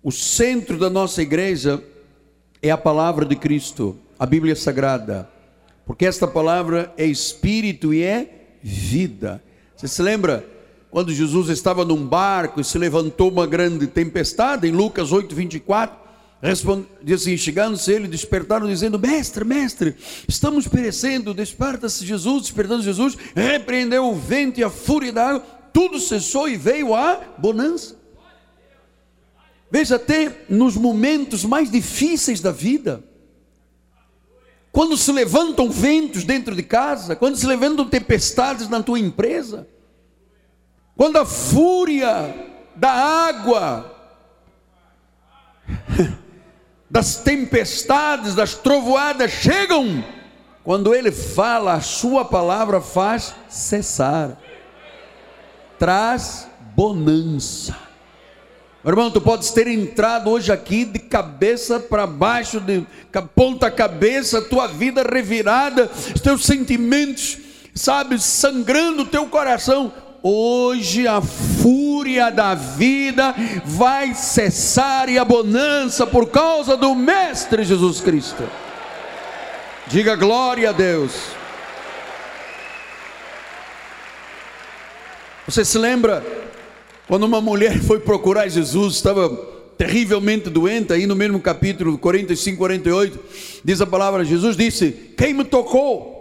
O 0.04 0.12
centro 0.12 0.78
da 0.78 0.88
nossa 0.88 1.20
igreja 1.20 1.82
é 2.62 2.70
a 2.70 2.78
palavra 2.78 3.26
de 3.26 3.34
Cristo, 3.34 3.98
a 4.16 4.24
Bíblia 4.24 4.54
Sagrada, 4.54 5.28
porque 5.84 6.06
esta 6.06 6.28
palavra 6.28 6.94
é 6.96 7.04
espírito 7.04 7.92
e 7.92 8.04
é 8.04 8.56
vida. 8.62 9.42
Você 9.76 9.88
se 9.88 10.00
lembra? 10.00 10.61
Quando 10.92 11.10
Jesus 11.10 11.48
estava 11.48 11.86
num 11.86 12.06
barco 12.06 12.60
e 12.60 12.64
se 12.64 12.76
levantou 12.76 13.30
uma 13.30 13.46
grande 13.46 13.86
tempestade, 13.86 14.68
em 14.68 14.72
Lucas 14.72 15.10
8, 15.10 15.34
24, 15.34 15.96
responde, 16.42 16.86
diz 17.02 17.22
assim, 17.22 17.34
chegando-se 17.34 17.90
ele, 17.90 18.06
despertaram 18.06 18.66
dizendo, 18.66 18.98
mestre, 18.98 19.42
mestre, 19.42 19.96
estamos 20.28 20.68
perecendo, 20.68 21.32
desperta-se 21.32 22.04
Jesus, 22.04 22.42
despertando 22.42 22.82
Jesus, 22.82 23.16
repreendeu 23.34 24.04
o 24.04 24.14
vento 24.14 24.60
e 24.60 24.64
a 24.64 24.68
fúria 24.68 25.10
da 25.10 25.30
água, 25.30 25.46
tudo 25.72 25.98
cessou 25.98 26.46
e 26.46 26.58
veio 26.58 26.94
a 26.94 27.18
bonança. 27.38 27.96
Veja, 29.70 29.96
até 29.96 30.44
nos 30.46 30.76
momentos 30.76 31.42
mais 31.46 31.70
difíceis 31.70 32.42
da 32.42 32.52
vida, 32.52 33.02
quando 34.70 34.94
se 34.98 35.10
levantam 35.10 35.70
ventos 35.70 36.22
dentro 36.22 36.54
de 36.54 36.62
casa, 36.62 37.16
quando 37.16 37.36
se 37.36 37.46
levantam 37.46 37.88
tempestades 37.88 38.68
na 38.68 38.82
tua 38.82 38.98
empresa, 38.98 39.66
quando 41.02 41.16
a 41.16 41.26
fúria 41.26 42.32
da 42.76 42.92
água, 42.92 43.92
das 46.88 47.16
tempestades, 47.16 48.36
das 48.36 48.54
trovoadas 48.54 49.32
chegam, 49.32 50.04
quando 50.62 50.94
ele 50.94 51.10
fala, 51.10 51.72
a 51.72 51.80
sua 51.80 52.24
palavra 52.24 52.80
faz 52.80 53.34
cessar, 53.48 54.38
traz 55.76 56.46
bonança. 56.76 57.76
Meu 58.84 58.92
irmão, 58.92 59.10
tu 59.10 59.20
podes 59.20 59.50
ter 59.50 59.66
entrado 59.66 60.30
hoje 60.30 60.52
aqui 60.52 60.84
de 60.84 61.00
cabeça 61.00 61.80
para 61.80 62.06
baixo, 62.06 62.60
de 62.60 62.86
ponta 63.34 63.72
cabeça, 63.72 64.40
tua 64.40 64.68
vida 64.68 65.02
revirada, 65.02 65.90
teus 66.22 66.44
sentimentos, 66.44 67.38
sabe, 67.74 68.20
sangrando 68.20 69.04
teu 69.04 69.26
coração 69.26 69.92
hoje 70.22 71.06
a 71.08 71.20
fúria 71.20 72.30
da 72.30 72.54
vida 72.54 73.34
vai 73.64 74.14
cessar 74.14 75.08
e 75.08 75.18
a 75.18 75.24
bonança 75.24 76.06
por 76.06 76.28
causa 76.30 76.76
do 76.76 76.94
Mestre 76.94 77.64
Jesus 77.64 78.00
Cristo. 78.00 78.44
Diga 79.88 80.14
glória 80.14 80.70
a 80.70 80.72
Deus. 80.72 81.12
Você 85.46 85.64
se 85.64 85.76
lembra 85.76 86.24
quando 87.08 87.24
uma 87.24 87.40
mulher 87.40 87.80
foi 87.80 87.98
procurar 87.98 88.48
Jesus, 88.48 88.94
estava 88.94 89.28
terrivelmente 89.76 90.48
doente, 90.48 90.92
aí 90.92 91.06
no 91.06 91.16
mesmo 91.16 91.40
capítulo 91.40 91.98
45, 91.98 92.56
48, 92.56 93.20
diz 93.64 93.80
a 93.80 93.86
palavra: 93.86 94.24
Jesus 94.24 94.56
disse: 94.56 94.92
Quem 95.16 95.34
me 95.34 95.44
tocou? 95.44 96.11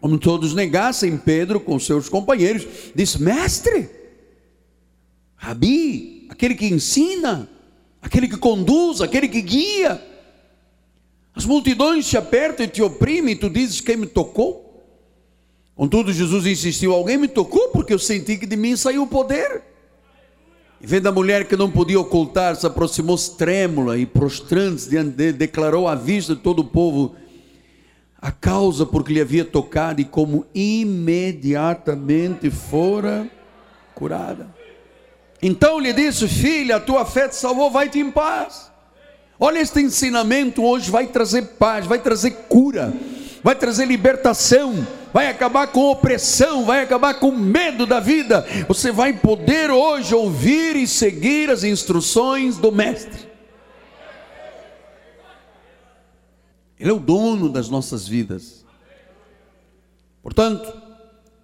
Como 0.00 0.18
todos 0.18 0.54
negassem, 0.54 1.16
Pedro, 1.16 1.58
com 1.58 1.78
seus 1.78 2.08
companheiros, 2.08 2.66
disse: 2.94 3.20
Mestre, 3.20 3.90
Rabi, 5.34 6.26
aquele 6.28 6.54
que 6.54 6.66
ensina, 6.66 7.48
aquele 8.00 8.28
que 8.28 8.36
conduz, 8.36 9.00
aquele 9.00 9.28
que 9.28 9.42
guia. 9.42 10.00
As 11.34 11.44
multidões 11.44 12.08
te 12.08 12.16
apertam 12.16 12.66
e 12.66 12.68
te 12.68 12.82
oprimem, 12.82 13.34
e 13.34 13.36
tu 13.36 13.50
dizes: 13.50 13.80
Quem 13.80 13.96
me 13.96 14.06
tocou? 14.06 14.84
Contudo, 15.74 16.12
Jesus 16.12 16.46
insistiu: 16.46 16.92
Alguém 16.92 17.16
me 17.16 17.28
tocou, 17.28 17.68
porque 17.68 17.92
eu 17.92 17.98
senti 17.98 18.36
que 18.36 18.46
de 18.46 18.56
mim 18.56 18.76
saiu 18.76 19.02
o 19.02 19.06
poder. 19.06 19.62
E 20.80 20.86
vendo 20.86 21.08
a 21.08 21.12
mulher 21.12 21.48
que 21.48 21.56
não 21.56 21.68
podia 21.68 21.98
ocultar, 21.98 22.54
se 22.54 22.64
aproximou-se 22.64 23.36
trêmula 23.36 23.98
e 23.98 24.06
prostrando-se 24.06 24.88
diante 24.88 25.10
dele, 25.10 25.32
declarou 25.32 25.88
à 25.88 25.96
vista 25.96 26.36
de 26.36 26.40
todo 26.40 26.60
o 26.60 26.64
povo 26.64 27.16
a 28.20 28.32
causa 28.32 28.84
porque 28.84 29.12
lhe 29.12 29.20
havia 29.20 29.44
tocado 29.44 30.00
e 30.00 30.04
como 30.04 30.44
imediatamente 30.54 32.50
fora 32.50 33.30
curada. 33.94 34.48
Então 35.40 35.78
lhe 35.78 35.92
disse: 35.92 36.26
Filha, 36.26 36.76
a 36.76 36.80
tua 36.80 37.04
fé 37.04 37.28
te 37.28 37.36
salvou, 37.36 37.70
vai-te 37.70 38.00
em 38.00 38.10
paz. 38.10 38.68
Olha, 39.38 39.60
este 39.60 39.80
ensinamento 39.80 40.64
hoje 40.64 40.90
vai 40.90 41.06
trazer 41.06 41.42
paz, 41.58 41.86
vai 41.86 42.00
trazer 42.00 42.32
cura, 42.48 42.92
vai 43.42 43.54
trazer 43.54 43.86
libertação, 43.86 44.84
vai 45.12 45.28
acabar 45.28 45.68
com 45.68 45.88
opressão, 45.90 46.64
vai 46.64 46.82
acabar 46.82 47.14
com 47.14 47.30
medo 47.30 47.86
da 47.86 48.00
vida. 48.00 48.44
Você 48.66 48.90
vai 48.90 49.12
poder 49.12 49.70
hoje 49.70 50.12
ouvir 50.12 50.74
e 50.74 50.88
seguir 50.88 51.50
as 51.50 51.62
instruções 51.62 52.56
do 52.56 52.72
Mestre. 52.72 53.27
Ele 56.78 56.90
é 56.90 56.92
o 56.92 57.00
dono 57.00 57.48
das 57.48 57.68
nossas 57.68 58.06
vidas. 58.06 58.64
Portanto, 60.22 60.72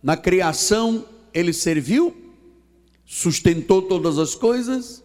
na 0.02 0.16
criação, 0.16 1.04
ele 1.32 1.52
serviu, 1.52 2.14
sustentou 3.04 3.82
todas 3.82 4.18
as 4.18 4.34
coisas, 4.34 5.02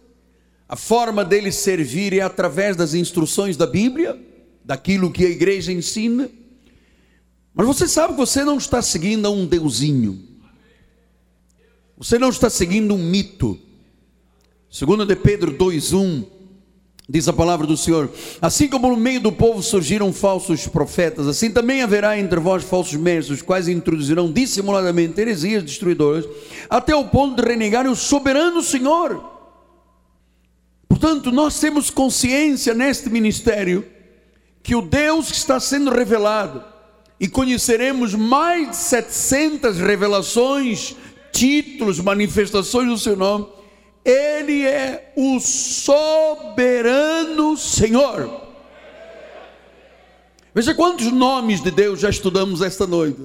a 0.68 0.76
forma 0.76 1.24
dele 1.24 1.50
servir 1.50 2.12
é 2.12 2.20
através 2.20 2.76
das 2.76 2.94
instruções 2.94 3.56
da 3.56 3.66
Bíblia, 3.66 4.16
daquilo 4.64 5.10
que 5.10 5.24
a 5.26 5.28
igreja 5.28 5.72
ensina. 5.72 6.30
Mas 7.52 7.66
você 7.66 7.88
sabe 7.88 8.12
que 8.12 8.20
você 8.20 8.44
não 8.44 8.56
está 8.56 8.80
seguindo 8.80 9.26
a 9.26 9.30
um 9.30 9.46
deusinho. 9.46 10.22
Você 11.96 12.18
não 12.20 12.28
está 12.28 12.48
seguindo 12.48 12.94
um 12.94 12.98
mito. 12.98 13.58
Segundo 14.70 15.04
de 15.04 15.16
Pedro 15.16 15.52
2:1 15.52 16.24
diz 17.10 17.26
a 17.26 17.32
palavra 17.32 17.66
do 17.66 17.76
Senhor: 17.76 18.08
Assim 18.40 18.68
como 18.68 18.88
no 18.88 18.96
meio 18.96 19.20
do 19.20 19.32
povo 19.32 19.62
surgiram 19.62 20.12
falsos 20.12 20.68
profetas, 20.68 21.26
assim 21.26 21.50
também 21.50 21.82
haverá 21.82 22.16
entre 22.16 22.38
vós 22.38 22.62
falsos 22.62 22.94
mestres, 22.94 23.42
quais 23.42 23.66
introduzirão 23.66 24.30
dissimuladamente 24.30 25.20
heresias 25.20 25.64
destruidoras, 25.64 26.24
até 26.68 26.94
o 26.94 27.04
ponto 27.06 27.42
de 27.42 27.48
renegarem 27.48 27.90
o 27.90 27.96
soberano 27.96 28.62
Senhor. 28.62 29.28
Portanto, 30.88 31.32
nós 31.32 31.58
temos 31.58 31.90
consciência 31.90 32.74
neste 32.74 33.10
ministério 33.10 33.84
que 34.62 34.76
o 34.76 34.82
Deus 34.82 35.30
que 35.30 35.36
está 35.36 35.58
sendo 35.58 35.90
revelado, 35.90 36.62
e 37.18 37.26
conheceremos 37.26 38.14
mais 38.14 38.70
de 38.70 38.76
700 38.76 39.78
revelações, 39.78 40.94
títulos, 41.32 41.98
manifestações 42.00 42.88
do 42.88 42.98
seu 42.98 43.16
nome, 43.16 43.46
ele 44.04 44.66
é 44.66 45.12
o 45.16 45.38
soberano 45.40 46.86
Senhor. 47.56 48.48
Veja 50.54 50.74
quantos 50.74 51.12
nomes 51.12 51.62
de 51.62 51.70
Deus 51.70 52.00
já 52.00 52.10
estudamos 52.10 52.60
esta 52.60 52.86
noite. 52.86 53.20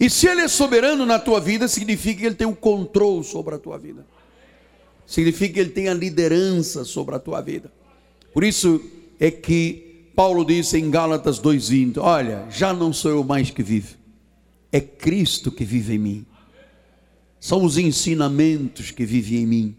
E 0.00 0.10
se 0.10 0.28
Ele 0.28 0.42
é 0.42 0.48
soberano 0.48 1.06
na 1.06 1.18
tua 1.18 1.40
vida, 1.40 1.66
significa 1.66 2.20
que 2.20 2.26
Ele 2.26 2.34
tem 2.34 2.46
o 2.46 2.54
controle 2.54 3.24
sobre 3.24 3.54
a 3.54 3.58
tua 3.58 3.78
vida 3.78 4.04
significa 5.06 5.54
que 5.54 5.60
ele 5.60 5.70
tem 5.70 5.88
a 5.88 5.94
liderança 5.94 6.84
sobre 6.84 7.14
a 7.14 7.18
tua 7.18 7.40
vida. 7.40 7.72
Por 8.34 8.42
isso 8.42 8.80
é 9.20 9.30
que 9.30 10.10
Paulo 10.14 10.44
disse 10.44 10.76
em 10.76 10.90
Gálatas 10.90 11.38
2:20, 11.38 11.98
olha, 11.98 12.46
já 12.50 12.72
não 12.72 12.92
sou 12.92 13.10
eu 13.12 13.24
mais 13.24 13.50
que 13.50 13.62
vivo, 13.62 13.96
é 14.72 14.80
Cristo 14.80 15.52
que 15.52 15.64
vive 15.64 15.94
em 15.94 15.98
mim. 15.98 16.26
São 17.40 17.64
os 17.64 17.78
ensinamentos 17.78 18.90
que 18.90 19.04
vivem 19.04 19.42
em 19.42 19.46
mim. 19.46 19.76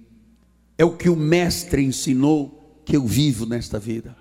É 0.77 0.85
o 0.85 0.95
que 0.95 1.09
o 1.09 1.15
mestre 1.15 1.83
ensinou 1.83 2.81
que 2.85 2.95
eu 2.95 3.05
vivo 3.05 3.45
nesta 3.45 3.79
vida. 3.79 4.15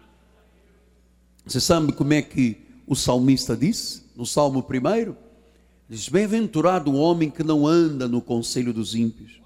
Você 1.47 1.61
sabe 1.61 1.93
como 1.93 2.13
é 2.13 2.23
que 2.23 2.57
o 2.87 2.97
salmista 2.97 3.57
diz? 3.57 4.05
No 4.17 4.27
Salmo 4.27 4.61
1, 4.69 5.15
diz: 5.89 6.09
Bem-aventurado 6.09 6.91
o 6.91 6.97
homem 6.97 7.31
que 7.31 7.45
não 7.45 7.67
anda 7.67 8.09
no 8.09 8.21
conselho 8.21 8.73
dos 8.73 8.95
ímpios, 8.95 9.41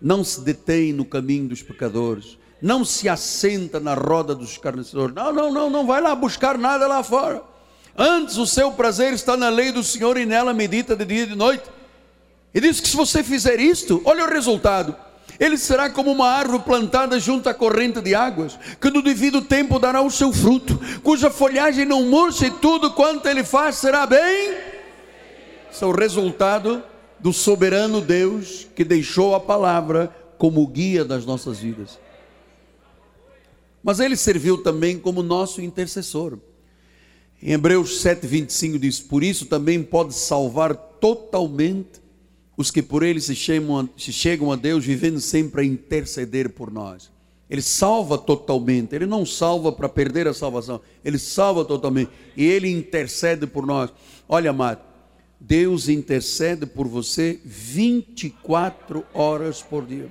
não 0.00 0.22
se 0.22 0.40
detém 0.42 0.92
no 0.92 1.04
caminho 1.04 1.48
dos 1.48 1.62
pecadores, 1.62 2.38
não 2.62 2.84
se 2.84 3.08
assenta 3.08 3.80
na 3.80 3.94
roda 3.94 4.34
dos 4.34 4.52
escarnecedores. 4.52 5.14
Não, 5.14 5.32
não, 5.32 5.52
não, 5.52 5.70
não 5.70 5.86
vai 5.86 6.00
lá 6.00 6.14
buscar 6.14 6.56
nada 6.58 6.86
lá 6.86 7.02
fora. 7.02 7.42
Antes 7.96 8.36
o 8.36 8.46
seu 8.46 8.70
prazer 8.72 9.12
está 9.12 9.36
na 9.36 9.48
lei 9.48 9.72
do 9.72 9.82
Senhor 9.82 10.16
e 10.16 10.24
nela 10.24 10.54
medita 10.54 10.94
de 10.94 11.04
dia 11.04 11.22
e 11.24 11.26
de 11.26 11.34
noite. 11.34 11.64
E 12.52 12.60
diz 12.60 12.80
que 12.80 12.88
se 12.88 12.96
você 12.96 13.22
fizer 13.22 13.60
isto, 13.60 14.02
olha 14.04 14.24
o 14.24 14.28
resultado. 14.28 14.94
Ele 15.38 15.56
será 15.56 15.88
como 15.88 16.10
uma 16.12 16.28
árvore 16.28 16.62
plantada 16.64 17.18
junto 17.18 17.48
à 17.48 17.54
corrente 17.54 18.00
de 18.02 18.14
águas, 18.14 18.58
que 18.78 18.90
no 18.90 19.00
devido 19.00 19.40
tempo 19.40 19.78
dará 19.78 20.02
o 20.02 20.10
seu 20.10 20.32
fruto, 20.32 20.78
cuja 21.02 21.30
folhagem 21.30 21.86
não 21.86 22.04
murcha 22.04 22.46
e 22.46 22.50
tudo 22.50 22.90
quanto 22.90 23.26
ele 23.26 23.42
faz 23.42 23.76
será 23.76 24.06
bem. 24.06 24.54
Esse 25.72 25.82
é 25.82 25.86
o 25.86 25.92
resultado 25.92 26.82
do 27.18 27.32
soberano 27.32 28.00
Deus 28.00 28.66
que 28.74 28.84
deixou 28.84 29.34
a 29.34 29.40
palavra 29.40 30.14
como 30.36 30.66
guia 30.66 31.04
das 31.04 31.24
nossas 31.24 31.58
vidas. 31.58 31.98
Mas 33.82 34.00
ele 34.00 34.16
serviu 34.16 34.62
também 34.62 34.98
como 34.98 35.22
nosso 35.22 35.62
intercessor. 35.62 36.38
Em 37.42 37.52
Hebreus 37.52 38.02
7,25 38.02 38.78
diz: 38.78 39.00
Por 39.00 39.22
isso 39.22 39.46
também 39.46 39.82
pode 39.82 40.14
salvar 40.14 40.74
totalmente 40.74 41.99
os 42.56 42.70
que 42.70 42.82
por 42.82 43.02
ele 43.02 43.20
se, 43.20 43.34
chamam, 43.34 43.88
se 43.96 44.12
chegam 44.12 44.52
a 44.52 44.56
Deus, 44.56 44.84
vivendo 44.84 45.20
sempre 45.20 45.62
a 45.62 45.64
interceder 45.64 46.50
por 46.50 46.70
nós. 46.70 47.10
Ele 47.48 47.62
salva 47.62 48.16
totalmente, 48.16 48.94
ele 48.94 49.06
não 49.06 49.26
salva 49.26 49.72
para 49.72 49.88
perder 49.88 50.28
a 50.28 50.34
salvação, 50.34 50.80
ele 51.04 51.18
salva 51.18 51.64
totalmente 51.64 52.10
e 52.36 52.44
ele 52.44 52.70
intercede 52.70 53.46
por 53.46 53.66
nós. 53.66 53.90
Olha, 54.28 54.50
amado, 54.50 54.80
Deus 55.40 55.88
intercede 55.88 56.66
por 56.66 56.86
você 56.86 57.40
24 57.44 59.04
horas 59.12 59.62
por 59.62 59.84
dia. 59.84 60.08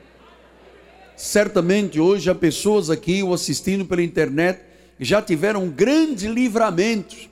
Certamente 1.16 2.00
hoje 2.00 2.30
há 2.30 2.36
pessoas 2.36 2.90
aqui 2.90 3.22
ou 3.22 3.34
assistindo 3.34 3.86
pela 3.86 4.02
internet 4.02 4.62
que 4.98 5.06
já 5.06 5.22
tiveram 5.22 5.70
grandes 5.70 6.30
livramentos, 6.30 7.29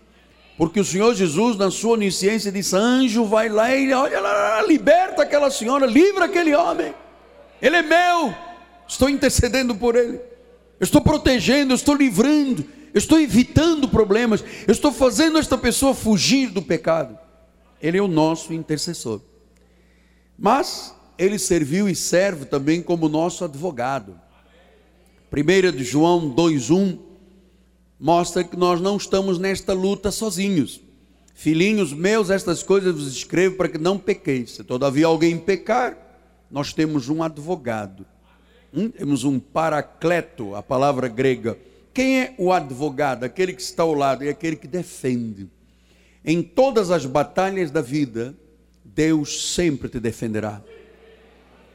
porque 0.57 0.79
o 0.79 0.85
Senhor 0.85 1.13
Jesus, 1.13 1.55
na 1.55 1.69
sua 1.69 1.93
onisciência, 1.93 2.51
disse: 2.51 2.75
Anjo, 2.75 3.25
vai 3.25 3.47
lá 3.47 3.73
e 3.75 3.93
olha 3.93 4.19
lá, 4.19 4.63
liberta 4.63 5.21
aquela 5.21 5.51
senhora, 5.51 5.85
livra 5.85 6.25
aquele 6.25 6.55
homem, 6.55 6.93
ele 7.61 7.75
é 7.75 7.83
meu, 7.83 8.33
estou 8.87 9.07
intercedendo 9.07 9.75
por 9.75 9.95
ele, 9.95 10.19
estou 10.81 10.99
protegendo, 10.99 11.75
estou 11.75 11.93
livrando, 11.93 12.65
estou 12.93 13.19
evitando 13.19 13.87
problemas, 13.87 14.43
estou 14.67 14.91
fazendo 14.91 15.37
esta 15.37 15.57
pessoa 15.57 15.93
fugir 15.93 16.49
do 16.49 16.61
pecado. 16.61 17.17
Ele 17.79 17.99
é 17.99 18.01
o 18.01 18.07
nosso 18.07 18.51
intercessor. 18.51 19.21
Mas 20.35 20.95
ele 21.19 21.37
serviu 21.37 21.87
e 21.87 21.95
serve 21.95 22.45
também 22.45 22.81
como 22.81 23.07
nosso 23.07 23.45
advogado. 23.45 24.19
1 25.31 25.71
de 25.71 25.83
João 25.83 26.29
2:1 26.29 27.06
mostra 27.99 28.43
que 28.43 28.55
nós 28.55 28.79
não 28.79 28.97
estamos 28.97 29.39
nesta 29.39 29.73
luta 29.73 30.11
sozinhos. 30.11 30.81
Filhinhos 31.33 31.93
meus, 31.93 32.29
estas 32.29 32.63
coisas 32.63 32.95
vos 32.95 33.07
escrevo 33.07 33.55
para 33.55 33.69
que 33.69 33.77
não 33.77 33.97
pequeis. 33.97 34.51
Se 34.51 34.63
todavia 34.63 35.05
alguém 35.05 35.37
pecar, 35.37 35.97
nós 36.49 36.73
temos 36.73 37.09
um 37.09 37.21
advogado. 37.21 38.05
Hum? 38.73 38.89
Temos 38.89 39.23
um 39.23 39.39
paracleto, 39.39 40.55
a 40.55 40.63
palavra 40.63 41.07
grega. 41.07 41.57
Quem 41.93 42.21
é 42.21 42.35
o 42.37 42.51
advogado? 42.51 43.23
Aquele 43.23 43.53
que 43.53 43.61
está 43.61 43.83
ao 43.83 43.93
lado, 43.93 44.23
é 44.23 44.29
aquele 44.29 44.55
que 44.55 44.67
defende. 44.67 45.49
Em 46.23 46.41
todas 46.41 46.91
as 46.91 47.05
batalhas 47.05 47.71
da 47.71 47.81
vida, 47.81 48.35
Deus 48.83 49.53
sempre 49.53 49.89
te 49.89 49.99
defenderá. 49.99 50.61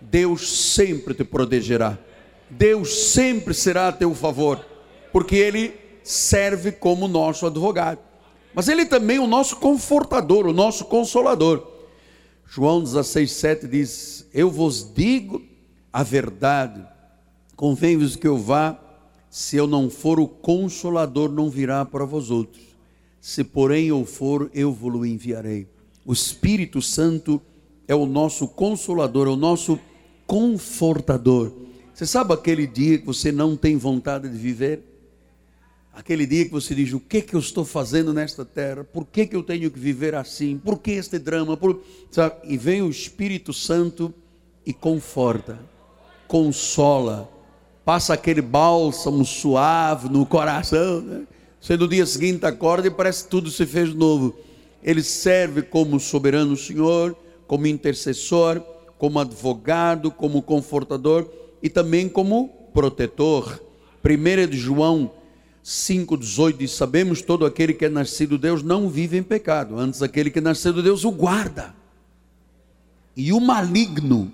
Deus 0.00 0.74
sempre 0.74 1.14
te 1.14 1.24
protegerá. 1.24 1.98
Deus 2.50 3.12
sempre 3.12 3.54
será 3.54 3.88
a 3.88 3.92
teu 3.92 4.14
favor, 4.14 4.64
porque 5.10 5.36
Ele 5.36 5.81
serve 6.02 6.72
como 6.72 7.08
nosso 7.08 7.46
advogado. 7.46 7.98
Mas 8.54 8.68
Ele 8.68 8.84
também 8.84 9.16
é 9.16 9.20
o 9.20 9.26
nosso 9.26 9.56
confortador, 9.56 10.46
o 10.46 10.52
nosso 10.52 10.84
consolador. 10.84 11.66
João 12.46 12.82
16,7 12.82 13.66
diz: 13.66 14.26
Eu 14.32 14.50
vos 14.50 14.92
digo 14.94 15.42
a 15.92 16.02
verdade, 16.02 16.84
convém-vos 17.56 18.16
que 18.16 18.26
eu 18.26 18.36
vá, 18.36 18.78
se 19.30 19.56
eu 19.56 19.66
não 19.66 19.88
for 19.88 20.20
o 20.20 20.28
consolador, 20.28 21.30
não 21.30 21.48
virá 21.48 21.84
para 21.84 22.04
vós 22.04 22.30
outros. 22.30 22.62
Se 23.20 23.42
porém 23.42 23.86
eu 23.86 24.04
for, 24.04 24.50
eu 24.52 24.72
vos 24.72 25.06
enviarei. 25.06 25.66
O 26.04 26.12
Espírito 26.12 26.82
Santo 26.82 27.40
é 27.88 27.94
o 27.94 28.04
nosso 28.04 28.48
consolador, 28.48 29.28
é 29.28 29.30
o 29.30 29.36
nosso 29.36 29.78
confortador. 30.26 31.52
Você 31.94 32.04
sabe 32.04 32.34
aquele 32.34 32.66
dia 32.66 32.98
que 32.98 33.06
você 33.06 33.30
não 33.30 33.56
tem 33.56 33.76
vontade 33.76 34.28
de 34.28 34.36
viver? 34.36 34.91
Aquele 35.92 36.26
dia 36.26 36.44
que 36.46 36.50
você 36.50 36.74
diz: 36.74 36.92
O 36.92 37.00
que, 37.00 37.20
que 37.20 37.34
eu 37.34 37.40
estou 37.40 37.64
fazendo 37.64 38.14
nesta 38.14 38.44
terra? 38.44 38.82
Por 38.82 39.04
que, 39.04 39.26
que 39.26 39.36
eu 39.36 39.42
tenho 39.42 39.70
que 39.70 39.78
viver 39.78 40.14
assim? 40.14 40.56
Por 40.56 40.78
que 40.78 40.92
este 40.92 41.18
drama? 41.18 41.56
Por... 41.56 41.82
E 42.44 42.56
vem 42.56 42.80
o 42.80 42.88
Espírito 42.88 43.52
Santo 43.52 44.12
e 44.64 44.72
conforta, 44.72 45.58
consola, 46.26 47.28
passa 47.84 48.14
aquele 48.14 48.40
bálsamo 48.40 49.24
suave 49.24 50.08
no 50.08 50.24
coração. 50.24 51.02
Né? 51.02 51.26
Você 51.60 51.76
no 51.76 51.86
dia 51.86 52.06
seguinte 52.06 52.46
acorda 52.46 52.88
e 52.88 52.90
parece 52.90 53.24
que 53.24 53.30
tudo 53.30 53.50
se 53.50 53.66
fez 53.66 53.92
novo. 53.92 54.34
Ele 54.82 55.02
serve 55.02 55.62
como 55.62 56.00
soberano 56.00 56.56
Senhor, 56.56 57.14
como 57.46 57.66
intercessor, 57.66 58.60
como 58.98 59.20
advogado, 59.20 60.10
como 60.10 60.42
confortador 60.42 61.28
e 61.62 61.68
também 61.68 62.08
como 62.08 62.48
protetor. 62.72 63.60
1 64.04 64.48
de 64.48 64.56
João 64.56 65.10
5,18 65.64 66.56
diz: 66.56 66.72
Sabemos 66.72 67.22
todo 67.22 67.46
aquele 67.46 67.72
que 67.72 67.84
é 67.84 67.88
nascido 67.88 68.36
de 68.36 68.42
Deus 68.42 68.62
não 68.62 68.88
vive 68.88 69.16
em 69.16 69.22
pecado, 69.22 69.78
antes 69.78 70.02
aquele 70.02 70.30
que 70.30 70.38
é 70.38 70.42
nascido 70.42 70.76
de 70.76 70.82
Deus 70.82 71.04
o 71.04 71.10
guarda. 71.10 71.74
E 73.16 73.32
o 73.32 73.40
maligno 73.40 74.32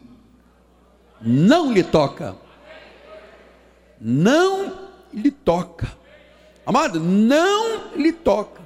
não 1.21 1.73
lhe 1.73 1.83
toca. 1.83 2.37
Não 4.01 4.89
lhe 5.13 5.31
toca. 5.31 5.89
Amado, 6.65 7.01
não 7.01 7.97
lhe 7.97 8.13
toca. 8.13 8.59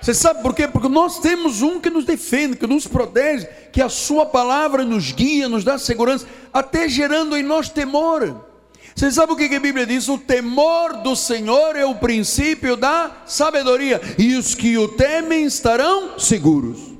Você 0.00 0.14
sabe 0.14 0.42
por 0.42 0.52
quê? 0.52 0.66
Porque 0.66 0.88
nós 0.88 1.20
temos 1.20 1.62
um 1.62 1.78
que 1.78 1.88
nos 1.88 2.04
defende, 2.04 2.56
que 2.56 2.66
nos 2.66 2.88
protege, 2.88 3.46
que 3.72 3.80
a 3.80 3.88
sua 3.88 4.26
palavra 4.26 4.84
nos 4.84 5.12
guia, 5.12 5.48
nos 5.48 5.62
dá 5.62 5.78
segurança, 5.78 6.26
até 6.52 6.88
gerando 6.88 7.36
em 7.36 7.42
nós 7.42 7.68
temor. 7.68 8.51
Você 8.94 9.10
sabe 9.10 9.32
o 9.32 9.36
que 9.36 9.54
a 9.54 9.60
Bíblia 9.60 9.86
diz? 9.86 10.08
O 10.08 10.18
temor 10.18 11.02
do 11.02 11.16
Senhor 11.16 11.76
é 11.76 11.84
o 11.84 11.94
princípio 11.94 12.76
da 12.76 13.22
sabedoria, 13.26 14.00
e 14.18 14.34
os 14.36 14.54
que 14.54 14.76
o 14.76 14.88
temem 14.88 15.44
estarão 15.44 16.18
seguros. 16.18 16.92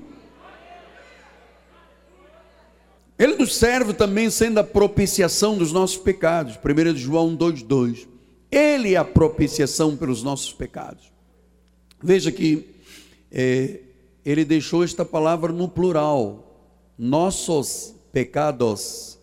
Ele 3.18 3.36
nos 3.36 3.54
serve 3.54 3.92
também 3.92 4.30
sendo 4.30 4.58
a 4.58 4.64
propiciação 4.64 5.56
dos 5.56 5.70
nossos 5.70 5.96
pecados. 5.96 6.56
1 6.56 6.96
João 6.96 7.36
2,2. 7.36 8.08
Ele 8.50 8.94
é 8.94 8.96
a 8.96 9.04
propiciação 9.04 9.96
pelos 9.96 10.22
nossos 10.24 10.52
pecados. 10.52 11.12
Veja 12.02 12.32
que 12.32 12.68
é, 13.30 13.80
ele 14.24 14.44
deixou 14.44 14.82
esta 14.82 15.04
palavra 15.04 15.52
no 15.52 15.68
plural. 15.68 16.68
Nossos 16.98 17.94
pecados 18.12 19.18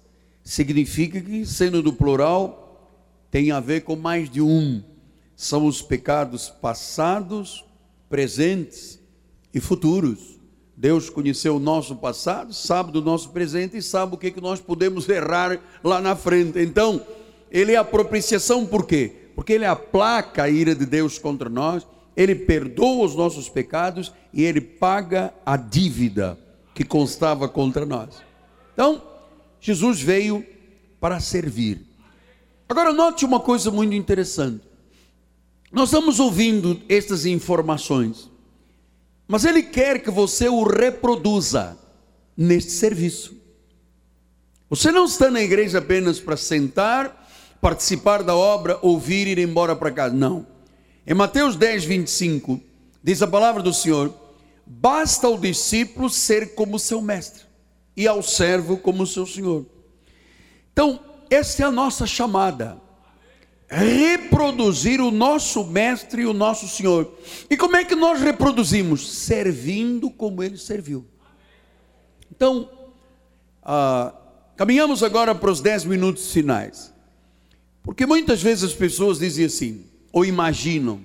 significa 0.49 1.21
que, 1.21 1.45
sendo 1.45 1.79
do 1.79 1.93
plural, 1.93 2.91
tem 3.29 3.51
a 3.51 3.59
ver 3.59 3.81
com 3.81 3.95
mais 3.95 4.27
de 4.27 4.41
um. 4.41 4.81
São 5.35 5.67
os 5.67 5.79
pecados 5.79 6.49
passados, 6.49 7.63
presentes 8.09 8.99
e 9.53 9.59
futuros. 9.59 10.39
Deus 10.75 11.07
conheceu 11.07 11.57
o 11.57 11.59
nosso 11.59 11.95
passado, 11.97 12.51
sabe 12.51 12.91
do 12.91 12.99
nosso 12.99 13.29
presente 13.29 13.77
e 13.77 13.81
sabe 13.81 14.15
o 14.15 14.17
que, 14.17 14.31
que 14.31 14.41
nós 14.41 14.59
podemos 14.59 15.07
errar 15.07 15.59
lá 15.83 16.01
na 16.01 16.15
frente. 16.15 16.59
Então, 16.59 17.05
Ele 17.51 17.73
é 17.73 17.77
a 17.77 17.83
propiciação, 17.83 18.65
por 18.65 18.87
quê? 18.87 19.29
Porque 19.35 19.53
Ele 19.53 19.65
aplaca 19.65 20.43
a 20.43 20.49
ira 20.49 20.73
de 20.73 20.87
Deus 20.87 21.19
contra 21.19 21.47
nós, 21.47 21.85
Ele 22.17 22.33
perdoa 22.33 23.05
os 23.05 23.15
nossos 23.15 23.47
pecados 23.47 24.11
e 24.33 24.43
Ele 24.43 24.61
paga 24.61 25.31
a 25.45 25.55
dívida 25.55 26.39
que 26.73 26.83
constava 26.83 27.47
contra 27.47 27.85
nós. 27.85 28.15
Então, 28.73 29.09
Jesus 29.59 30.01
veio 30.01 30.45
para 30.99 31.19
servir. 31.19 31.85
Agora, 32.67 32.93
note 32.93 33.25
uma 33.25 33.39
coisa 33.39 33.71
muito 33.71 33.93
interessante. 33.93 34.61
Nós 35.71 35.89
estamos 35.89 36.19
ouvindo 36.19 36.81
estas 36.87 37.25
informações, 37.25 38.29
mas 39.27 39.45
Ele 39.45 39.61
quer 39.61 40.01
que 40.01 40.09
você 40.09 40.47
o 40.47 40.63
reproduza 40.63 41.77
neste 42.35 42.71
serviço. 42.71 43.37
Você 44.69 44.91
não 44.91 45.05
está 45.05 45.29
na 45.29 45.41
igreja 45.41 45.79
apenas 45.79 46.19
para 46.19 46.37
sentar, 46.37 47.27
participar 47.59 48.23
da 48.23 48.35
obra, 48.35 48.79
ouvir 48.81 49.27
e 49.27 49.31
ir 49.31 49.39
embora 49.39 49.75
para 49.75 49.91
casa. 49.91 50.15
Não. 50.15 50.47
Em 51.05 51.13
Mateus 51.13 51.55
10, 51.55 51.85
25, 51.85 52.59
diz 53.03 53.21
a 53.21 53.27
palavra 53.27 53.61
do 53.61 53.73
Senhor: 53.73 54.13
basta 54.65 55.27
ao 55.27 55.37
discípulo 55.37 56.09
ser 56.09 56.53
como 56.55 56.79
seu 56.79 57.01
mestre 57.01 57.48
e 57.99 58.07
ao 58.07 58.23
servo 58.23 58.77
como 58.77 59.05
seu 59.05 59.25
senhor. 59.25 59.65
Então, 60.71 61.01
essa 61.29 61.63
é 61.63 61.65
a 61.65 61.71
nossa 61.71 62.07
chamada. 62.07 62.79
Reproduzir 63.67 65.01
o 65.01 65.11
nosso 65.11 65.65
mestre 65.65 66.21
e 66.21 66.25
o 66.25 66.31
nosso 66.31 66.65
senhor. 66.69 67.13
E 67.49 67.57
como 67.57 67.75
é 67.75 67.83
que 67.83 67.95
nós 67.95 68.21
reproduzimos? 68.21 69.17
Servindo 69.17 70.09
como 70.09 70.41
ele 70.41 70.55
serviu. 70.55 71.05
Então, 72.33 72.69
ah, 73.61 74.13
caminhamos 74.55 75.03
agora 75.03 75.35
para 75.35 75.51
os 75.51 75.59
dez 75.59 75.83
minutos 75.83 76.31
finais. 76.31 76.93
Porque 77.83 78.05
muitas 78.05 78.41
vezes 78.41 78.63
as 78.63 78.73
pessoas 78.73 79.19
dizem 79.19 79.43
assim, 79.43 79.85
ou 80.09 80.23
imaginam: 80.23 81.03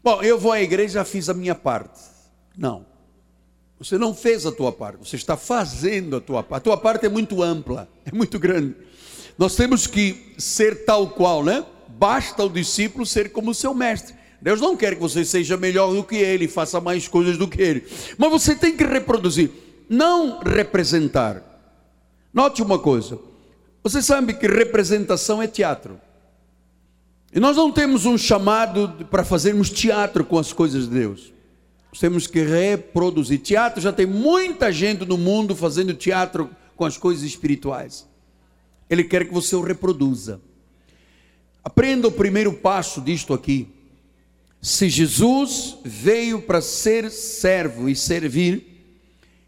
Bom, 0.00 0.22
eu 0.22 0.38
vou 0.38 0.52
à 0.52 0.62
igreja, 0.62 1.04
fiz 1.04 1.28
a 1.28 1.34
minha 1.34 1.56
parte. 1.56 1.98
Não. 2.56 2.86
Você 3.78 3.98
não 3.98 4.14
fez 4.14 4.46
a 4.46 4.52
tua 4.52 4.72
parte, 4.72 5.06
você 5.06 5.16
está 5.16 5.36
fazendo 5.36 6.16
a 6.16 6.20
tua 6.20 6.42
parte. 6.42 6.62
A 6.62 6.64
tua 6.64 6.76
parte 6.76 7.06
é 7.06 7.08
muito 7.08 7.42
ampla, 7.42 7.88
é 8.04 8.14
muito 8.14 8.38
grande. 8.38 8.74
Nós 9.38 9.54
temos 9.54 9.86
que 9.86 10.34
ser 10.38 10.84
tal 10.84 11.10
qual, 11.10 11.44
né? 11.44 11.64
Basta 11.88 12.42
o 12.42 12.48
discípulo 12.48 13.04
ser 13.04 13.32
como 13.32 13.50
o 13.50 13.54
seu 13.54 13.74
mestre. 13.74 14.14
Deus 14.40 14.60
não 14.60 14.76
quer 14.76 14.94
que 14.94 15.00
você 15.00 15.24
seja 15.24 15.56
melhor 15.56 15.92
do 15.94 16.04
que 16.04 16.16
ele, 16.16 16.48
faça 16.48 16.80
mais 16.80 17.06
coisas 17.06 17.36
do 17.36 17.48
que 17.48 17.60
ele. 17.60 17.86
Mas 18.16 18.30
você 18.30 18.54
tem 18.54 18.76
que 18.76 18.84
reproduzir, 18.84 19.50
não 19.88 20.40
representar. 20.40 21.42
Note 22.32 22.62
uma 22.62 22.78
coisa: 22.78 23.18
você 23.82 24.00
sabe 24.00 24.34
que 24.34 24.46
representação 24.46 25.42
é 25.42 25.46
teatro. 25.46 26.00
E 27.32 27.40
nós 27.40 27.56
não 27.56 27.70
temos 27.70 28.06
um 28.06 28.16
chamado 28.16 29.06
para 29.10 29.24
fazermos 29.24 29.68
teatro 29.68 30.24
com 30.24 30.38
as 30.38 30.52
coisas 30.52 30.88
de 30.88 30.94
Deus 30.94 31.35
temos 31.98 32.26
que 32.26 32.42
reproduzir. 32.42 33.40
Teatro 33.40 33.80
já 33.80 33.92
tem 33.92 34.06
muita 34.06 34.72
gente 34.72 35.04
no 35.04 35.16
mundo 35.16 35.54
fazendo 35.54 35.94
teatro 35.94 36.50
com 36.74 36.84
as 36.84 36.96
coisas 36.96 37.24
espirituais. 37.24 38.06
Ele 38.88 39.04
quer 39.04 39.26
que 39.26 39.32
você 39.32 39.56
o 39.56 39.62
reproduza. 39.62 40.40
Aprenda 41.62 42.08
o 42.08 42.12
primeiro 42.12 42.52
passo 42.52 43.00
disto 43.00 43.34
aqui. 43.34 43.68
Se 44.60 44.88
Jesus 44.88 45.78
veio 45.84 46.42
para 46.42 46.60
ser 46.60 47.10
servo 47.10 47.88
e 47.88 47.96
servir, 47.96 48.84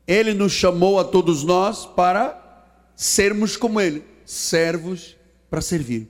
ele 0.06 0.34
nos 0.34 0.52
chamou 0.52 0.98
a 0.98 1.04
todos 1.04 1.44
nós 1.44 1.86
para 1.86 2.66
sermos 2.96 3.56
como 3.56 3.80
ele, 3.80 4.02
servos 4.24 5.16
para 5.50 5.60
servir. 5.60 6.08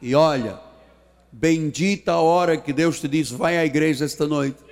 E 0.00 0.14
olha, 0.14 0.58
bendita 1.30 2.12
a 2.12 2.20
hora 2.20 2.56
que 2.56 2.72
Deus 2.72 3.00
te 3.00 3.08
diz: 3.08 3.30
vai 3.30 3.58
à 3.58 3.64
igreja 3.64 4.04
esta 4.04 4.26
noite 4.26 4.69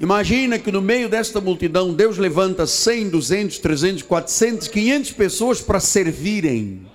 Imagina 0.00 0.58
que 0.58 0.72
no 0.72 0.80
meio 0.80 1.10
desta 1.10 1.42
multidão 1.42 1.92
Deus 1.92 2.16
levanta 2.16 2.66
100, 2.66 3.10
200, 3.10 3.58
300, 3.58 4.02
400, 4.02 4.68
500 4.68 5.12
pessoas 5.12 5.60
para 5.60 5.78
servirem. 5.78 6.86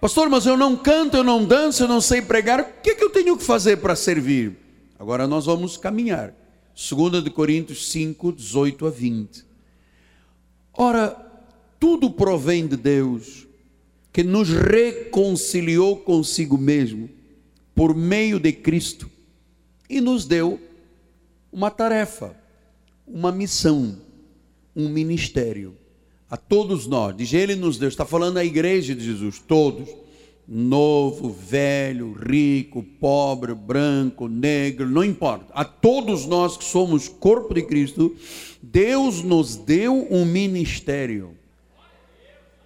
Pastor, 0.00 0.28
mas 0.28 0.46
eu 0.46 0.56
não 0.56 0.76
canto, 0.76 1.16
eu 1.16 1.22
não 1.22 1.44
danço, 1.44 1.84
eu 1.84 1.88
não 1.88 2.00
sei 2.00 2.20
pregar. 2.20 2.60
O 2.62 2.82
que, 2.82 2.90
é 2.90 2.94
que 2.96 3.04
eu 3.04 3.10
tenho 3.10 3.36
que 3.36 3.44
fazer 3.44 3.76
para 3.76 3.94
servir? 3.94 4.56
Agora 4.98 5.28
nós 5.28 5.46
vamos 5.46 5.76
caminhar. 5.76 6.34
2 6.74 7.22
de 7.22 7.30
Coríntios 7.30 7.88
5, 7.92 8.32
18 8.32 8.86
a 8.88 8.90
20. 8.90 9.44
Ora, 10.72 11.16
tudo 11.78 12.10
provém 12.10 12.66
de 12.66 12.76
Deus, 12.76 13.46
que 14.12 14.24
nos 14.24 14.48
reconciliou 14.48 15.98
consigo 15.98 16.58
mesmo, 16.58 17.08
por 17.72 17.94
meio 17.94 18.40
de 18.40 18.50
Cristo 18.52 19.08
e 19.90 20.00
nos 20.00 20.24
deu 20.24 20.60
uma 21.52 21.70
tarefa, 21.70 22.34
uma 23.06 23.32
missão, 23.32 23.96
um 24.74 24.88
ministério. 24.88 25.76
A 26.30 26.36
todos 26.36 26.86
nós, 26.86 27.16
diz 27.16 27.32
ele 27.32 27.56
nos 27.56 27.76
deu, 27.76 27.88
está 27.88 28.06
falando 28.06 28.36
a 28.36 28.44
igreja 28.44 28.94
de 28.94 29.04
Jesus, 29.04 29.40
todos, 29.40 29.88
novo, 30.46 31.28
velho, 31.28 32.12
rico, 32.12 32.84
pobre, 33.00 33.52
branco, 33.52 34.28
negro, 34.28 34.88
não 34.88 35.02
importa. 35.02 35.46
A 35.52 35.64
todos 35.64 36.26
nós 36.26 36.56
que 36.56 36.64
somos 36.64 37.08
corpo 37.08 37.52
de 37.52 37.62
Cristo, 37.62 38.14
Deus 38.62 39.22
nos 39.24 39.56
deu 39.56 40.06
um 40.08 40.24
ministério. 40.24 41.36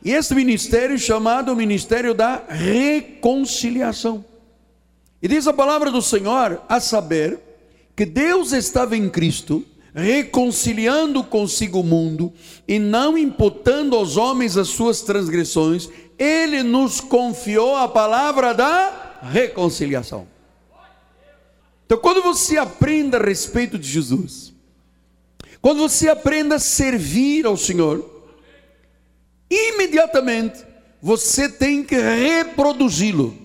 E 0.04 0.12
esse 0.12 0.34
ministério 0.34 0.98
chamado 0.98 1.56
Ministério 1.56 2.12
da 2.12 2.44
Reconciliação. 2.46 4.22
E 5.24 5.28
diz 5.28 5.46
a 5.46 5.54
palavra 5.54 5.90
do 5.90 6.02
Senhor, 6.02 6.60
a 6.68 6.78
saber, 6.80 7.40
que 7.96 8.04
Deus 8.04 8.52
estava 8.52 8.94
em 8.94 9.08
Cristo, 9.08 9.64
reconciliando 9.94 11.24
consigo 11.24 11.80
o 11.80 11.82
mundo 11.82 12.30
e 12.68 12.78
não 12.78 13.16
imputando 13.16 13.96
aos 13.96 14.18
homens 14.18 14.58
as 14.58 14.68
suas 14.68 15.00
transgressões, 15.00 15.88
ele 16.18 16.62
nos 16.62 17.00
confiou 17.00 17.74
a 17.74 17.88
palavra 17.88 18.52
da 18.52 19.18
reconciliação. 19.22 20.28
Então, 21.86 21.96
quando 21.96 22.20
você 22.20 22.58
aprenda 22.58 23.16
a 23.16 23.24
respeito 23.24 23.78
de 23.78 23.88
Jesus, 23.88 24.52
quando 25.62 25.78
você 25.78 26.06
aprenda 26.06 26.56
a 26.56 26.58
servir 26.58 27.46
ao 27.46 27.56
Senhor, 27.56 28.26
imediatamente 29.50 30.62
você 31.00 31.48
tem 31.48 31.82
que 31.82 31.96
reproduzi-lo. 31.96 33.43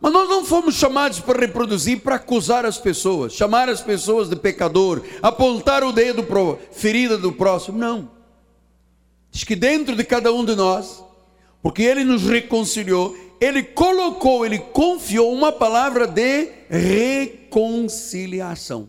Mas 0.00 0.12
nós 0.12 0.28
não 0.28 0.44
fomos 0.44 0.76
chamados 0.76 1.18
para 1.18 1.40
reproduzir, 1.40 2.00
para 2.00 2.16
acusar 2.16 2.64
as 2.64 2.78
pessoas, 2.78 3.32
chamar 3.32 3.68
as 3.68 3.80
pessoas 3.80 4.28
de 4.28 4.36
pecador, 4.36 5.02
apontar 5.20 5.82
o 5.82 5.92
dedo 5.92 6.22
para 6.22 6.40
a 6.40 6.56
ferida 6.70 7.18
do 7.18 7.32
próximo. 7.32 7.78
Não. 7.78 8.10
Diz 9.30 9.44
que 9.44 9.56
dentro 9.56 9.96
de 9.96 10.04
cada 10.04 10.32
um 10.32 10.44
de 10.44 10.54
nós, 10.54 11.02
porque 11.60 11.82
Ele 11.82 12.04
nos 12.04 12.22
reconciliou, 12.22 13.16
ele 13.40 13.62
colocou, 13.62 14.44
ele 14.44 14.58
confiou 14.58 15.32
uma 15.32 15.52
palavra 15.52 16.08
de 16.08 16.50
reconciliação. 16.68 18.88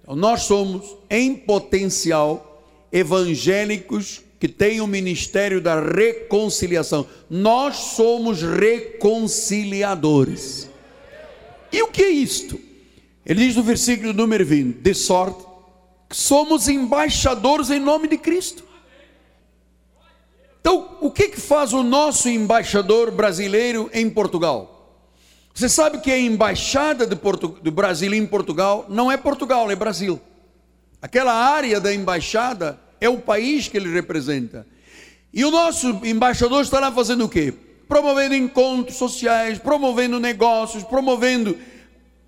Então, 0.00 0.14
nós 0.14 0.42
somos, 0.42 0.96
em 1.10 1.34
potencial, 1.34 2.62
evangélicos 2.92 4.22
que 4.38 4.48
têm 4.48 4.80
o 4.80 4.86
ministério 4.86 5.60
da 5.60 5.80
reconciliação. 5.80 7.06
Nós 7.28 7.76
somos 7.76 8.42
reconciliadores. 8.42 10.68
E 11.72 11.82
o 11.82 11.88
que 11.88 12.02
é 12.02 12.10
isto? 12.10 12.60
Ele 13.26 13.46
diz 13.46 13.56
no 13.56 13.62
versículo 13.62 14.12
número 14.12 14.46
20: 14.46 14.78
de 14.78 14.94
sorte 14.94 15.44
que 16.08 16.16
somos 16.16 16.68
embaixadores 16.68 17.70
em 17.70 17.78
nome 17.78 18.08
de 18.08 18.16
Cristo. 18.16 18.64
Então, 20.60 20.96
o 21.00 21.10
que, 21.10 21.28
que 21.28 21.40
faz 21.40 21.72
o 21.72 21.82
nosso 21.82 22.28
embaixador 22.28 23.10
brasileiro 23.10 23.90
em 23.92 24.08
Portugal? 24.08 24.76
Você 25.54 25.68
sabe 25.68 25.98
que 25.98 26.10
a 26.10 26.18
embaixada 26.18 27.04
do 27.04 27.72
Brasil 27.72 28.14
em 28.14 28.26
Portugal 28.26 28.86
não 28.88 29.10
é 29.10 29.16
Portugal, 29.16 29.70
é 29.70 29.76
Brasil. 29.76 30.20
Aquela 31.02 31.32
área 31.32 31.80
da 31.80 31.92
embaixada 31.92 32.78
é 33.00 33.08
o 33.08 33.18
país 33.18 33.68
que 33.68 33.76
ele 33.76 33.92
representa. 33.92 34.66
E 35.32 35.44
o 35.44 35.50
nosso 35.50 36.00
embaixador 36.04 36.62
está 36.62 36.80
lá 36.80 36.90
fazendo 36.90 37.24
o 37.24 37.28
quê? 37.28 37.52
Promovendo 37.86 38.34
encontros 38.34 38.96
sociais, 38.96 39.58
promovendo 39.58 40.18
negócios, 40.18 40.82
promovendo 40.84 41.56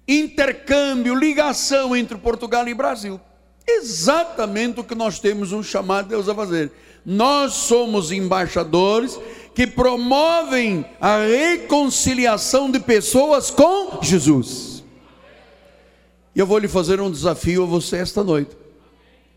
intercâmbio, 0.06 1.14
ligação 1.14 1.94
entre 1.94 2.16
Portugal 2.18 2.66
e 2.68 2.74
Brasil. 2.74 3.20
Exatamente 3.66 4.80
o 4.80 4.84
que 4.84 4.94
nós 4.94 5.18
temos 5.20 5.52
um 5.52 5.62
chamado 5.62 6.04
de 6.04 6.10
Deus 6.10 6.28
a 6.28 6.34
fazer. 6.34 6.72
Nós 7.04 7.52
somos 7.52 8.10
embaixadores 8.10 9.18
que 9.54 9.66
promovem 9.66 10.84
a 11.00 11.18
reconciliação 11.18 12.70
de 12.70 12.80
pessoas 12.80 13.50
com 13.50 14.00
Jesus. 14.02 14.84
E 16.34 16.38
eu 16.38 16.46
vou 16.46 16.58
lhe 16.58 16.68
fazer 16.68 17.00
um 17.00 17.10
desafio 17.10 17.62
a 17.62 17.66
você 17.66 17.96
esta 17.96 18.22
noite. 18.22 18.56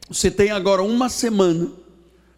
Você 0.10 0.30
tem 0.30 0.52
agora 0.52 0.84
uma 0.84 1.10
semana 1.10 1.72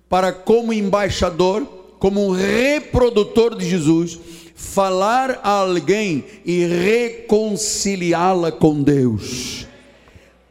para, 0.07 0.31
como 0.31 0.71
embaixador, 0.71 1.65
como 1.99 2.31
reprodutor 2.31 3.55
de 3.55 3.67
Jesus, 3.67 4.19
falar 4.55 5.39
a 5.43 5.49
alguém 5.49 6.23
e 6.45 6.65
reconciliá-la 6.65 8.51
com 8.51 8.81
Deus. 8.81 9.65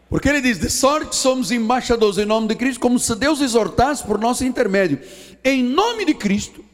Porque 0.08 0.28
ele 0.28 0.40
diz: 0.40 0.58
de 0.58 0.70
sorte 0.70 1.16
somos 1.16 1.50
embaixadores 1.50 2.18
em 2.18 2.24
nome 2.24 2.48
de 2.48 2.54
Cristo, 2.54 2.80
como 2.80 2.98
se 2.98 3.14
Deus 3.16 3.40
exortasse 3.40 4.04
por 4.04 4.18
nosso 4.18 4.44
intermédio. 4.44 5.00
Em 5.42 5.62
nome 5.62 6.04
de 6.04 6.14
Cristo, 6.14 6.64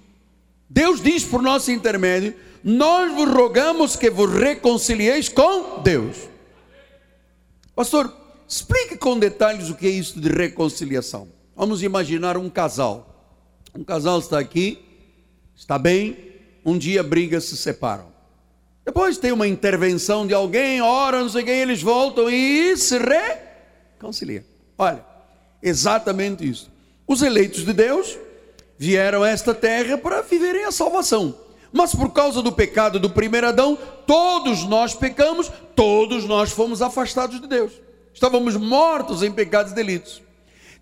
Deus 0.69 1.03
diz 1.03 1.25
por 1.25 1.43
nosso 1.43 1.71
intermédio: 1.71 2.35
nós 2.63 3.13
vos 3.15 3.29
rogamos 3.29 3.97
que 3.97 4.11
vos 4.11 4.31
reconcilieis 4.31 5.29
com 5.29 5.81
Deus. 5.83 6.17
Pastor, 7.75 8.13
explique 8.51 8.97
com 8.97 9.17
detalhes 9.17 9.71
o 9.71 9.77
que 9.77 9.87
é 9.87 9.91
isso 9.91 10.21
de 10.21 10.29
reconciliação. 10.29 11.29
Vamos 11.55 11.85
imaginar 11.85 12.37
um 12.37 12.51
casal. 12.51 13.07
Um 13.73 13.85
casal 13.85 14.19
está 14.19 14.41
aqui, 14.41 14.85
está 15.55 15.79
bem, 15.79 16.17
um 16.65 16.77
dia 16.77 17.01
briga, 17.01 17.41
se 17.41 17.57
separam. 17.57 18.07
Depois 18.85 19.19
tem 19.19 19.31
uma 19.31 19.47
intervenção 19.47 20.27
de 20.27 20.35
alguém, 20.35 20.83
ora, 20.83 21.21
não 21.21 21.29
sei 21.29 21.45
quem, 21.45 21.61
eles 21.61 21.81
voltam 21.81 22.29
e 22.29 22.77
se 22.77 22.99
reconciliam. 22.99 24.43
Olha, 24.77 25.05
exatamente 25.63 26.49
isso. 26.49 26.73
Os 27.07 27.23
eleitos 27.23 27.65
de 27.65 27.73
Deus 27.73 28.19
vieram 28.77 29.23
a 29.23 29.29
esta 29.29 29.55
terra 29.55 29.97
para 29.97 30.23
viverem 30.23 30.65
a 30.65 30.73
salvação. 30.73 31.37
Mas 31.73 31.95
por 31.95 32.13
causa 32.13 32.43
do 32.43 32.51
pecado 32.51 32.99
do 32.99 33.11
primeiro 33.11 33.47
Adão, 33.47 33.79
todos 34.09 34.65
nós 34.65 34.93
pecamos, 34.93 35.53
todos 35.77 36.25
nós 36.25 36.51
fomos 36.51 36.83
afastados 36.83 37.41
de 37.41 37.47
Deus. 37.47 37.90
Estávamos 38.13 38.57
mortos 38.57 39.23
em 39.23 39.33
pecados 39.33 39.73
e 39.73 39.75
delitos. 39.75 40.23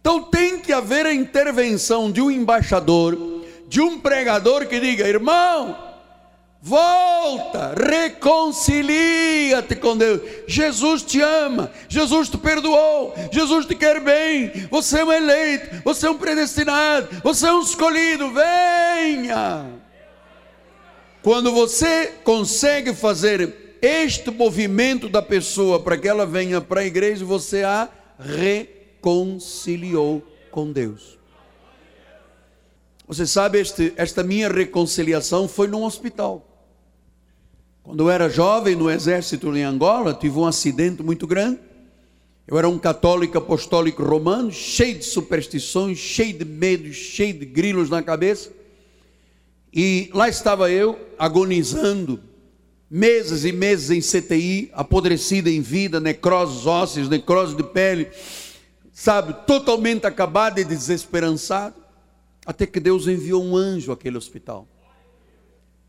Então 0.00 0.22
tem 0.22 0.60
que 0.60 0.72
haver 0.72 1.06
a 1.06 1.12
intervenção 1.12 2.10
de 2.10 2.20
um 2.20 2.30
embaixador, 2.30 3.16
de 3.66 3.80
um 3.80 4.00
pregador 4.00 4.66
que 4.66 4.80
diga: 4.80 5.06
irmão, 5.06 5.76
Volta, 6.60 7.72
reconcilia-te 7.76 9.76
com 9.76 9.96
Deus. 9.96 10.20
Jesus 10.48 11.02
te 11.02 11.20
ama, 11.20 11.70
Jesus 11.88 12.28
te 12.28 12.36
perdoou, 12.36 13.14
Jesus 13.30 13.64
te 13.64 13.76
quer 13.76 14.00
bem. 14.00 14.50
Você 14.68 14.98
é 14.98 15.04
um 15.04 15.12
eleito, 15.12 15.82
você 15.84 16.08
é 16.08 16.10
um 16.10 16.18
predestinado, 16.18 17.08
você 17.22 17.46
é 17.46 17.52
um 17.52 17.62
escolhido. 17.62 18.32
Venha. 18.32 19.66
Quando 21.22 21.52
você 21.52 22.14
consegue 22.24 22.92
fazer 22.92 23.67
este 23.80 24.30
movimento 24.30 25.08
da 25.08 25.22
pessoa 25.22 25.80
para 25.80 25.96
que 25.96 26.08
ela 26.08 26.26
venha 26.26 26.60
para 26.60 26.80
a 26.80 26.86
igreja, 26.86 27.24
você 27.24 27.62
a 27.62 27.88
reconciliou 28.18 30.22
com 30.50 30.72
Deus. 30.72 31.18
Você 33.06 33.26
sabe, 33.26 33.58
este, 33.58 33.92
esta 33.96 34.22
minha 34.22 34.48
reconciliação 34.48 35.48
foi 35.48 35.66
num 35.66 35.84
hospital. 35.84 36.44
Quando 37.82 38.04
eu 38.04 38.10
era 38.10 38.28
jovem 38.28 38.76
no 38.76 38.90
exército 38.90 39.56
em 39.56 39.62
Angola, 39.62 40.12
tive 40.12 40.38
um 40.38 40.44
acidente 40.44 41.02
muito 41.02 41.26
grande. 41.26 41.58
Eu 42.46 42.58
era 42.58 42.68
um 42.68 42.78
católico 42.78 43.38
apostólico 43.38 44.02
romano, 44.02 44.52
cheio 44.52 44.98
de 44.98 45.04
superstições, 45.04 45.96
cheio 45.96 46.34
de 46.34 46.44
medos, 46.44 46.96
cheio 46.96 47.32
de 47.32 47.46
grilos 47.46 47.88
na 47.88 48.02
cabeça. 48.02 48.52
E 49.72 50.10
lá 50.12 50.28
estava 50.28 50.70
eu, 50.70 50.98
agonizando, 51.18 52.20
meses 52.90 53.44
e 53.44 53.52
meses 53.52 53.90
em 53.90 54.00
CTI, 54.00 54.70
apodrecida 54.72 55.50
em 55.50 55.60
vida, 55.60 56.00
necroses 56.00 56.66
ósseas, 56.66 57.08
necrose 57.08 57.54
de 57.54 57.62
pele, 57.62 58.08
sabe, 58.92 59.34
totalmente 59.46 60.06
acabado 60.06 60.58
e 60.58 60.64
desesperançado, 60.64 61.76
até 62.46 62.66
que 62.66 62.80
Deus 62.80 63.06
enviou 63.06 63.42
um 63.44 63.56
anjo 63.56 63.92
àquele 63.92 64.16
hospital. 64.16 64.66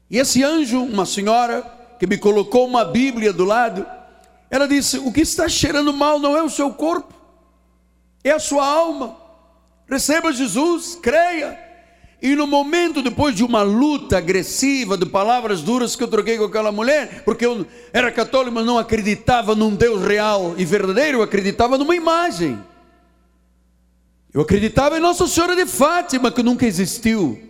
E 0.10 0.18
esse 0.18 0.44
anjo, 0.44 0.82
uma 0.82 1.06
senhora, 1.06 1.62
que 2.00 2.08
me 2.08 2.18
colocou 2.18 2.68
uma 2.68 2.84
Bíblia 2.84 3.32
do 3.32 3.46
lado, 3.46 3.86
ela 4.50 4.68
disse: 4.68 4.98
O 4.98 5.12
que 5.12 5.22
está 5.22 5.48
cheirando 5.48 5.94
mal 5.94 6.20
não 6.20 6.36
é 6.36 6.44
o 6.44 6.50
seu 6.50 6.74
corpo, 6.74 7.14
é 8.24 8.32
a 8.32 8.40
sua 8.40 8.66
alma. 8.66 9.16
Receba 9.88 10.32
Jesus, 10.32 10.98
creia. 11.02 11.69
E 12.22 12.36
no 12.36 12.46
momento, 12.46 13.02
depois 13.02 13.34
de 13.34 13.44
uma 13.44 13.62
luta 13.62 14.18
agressiva, 14.18 14.98
de 14.98 15.06
palavras 15.06 15.62
duras 15.62 15.96
que 15.96 16.04
eu 16.04 16.08
troquei 16.08 16.38
com 16.38 16.44
aquela 16.44 16.72
mulher, 16.72 17.24
porque 17.24 17.46
eu 17.46 17.66
era 17.94 18.12
católico, 18.12 18.54
mas 18.54 18.66
não 18.66 18.78
acreditava 18.78 19.56
num 19.56 19.74
Deus 19.74 20.04
real 20.04 20.54
e 20.58 20.66
verdadeiro, 20.66 21.20
eu 21.20 21.22
acreditava 21.22 21.78
numa 21.78 21.96
imagem. 21.96 22.60
Eu 24.34 24.42
acreditava 24.42 24.98
em 24.98 25.02
Nossa 25.02 25.28
Senhora 25.28 25.56
de 25.56 25.66
Fátima, 25.66 26.30
que 26.30 26.44
nunca 26.44 26.66
existiu. 26.66 27.42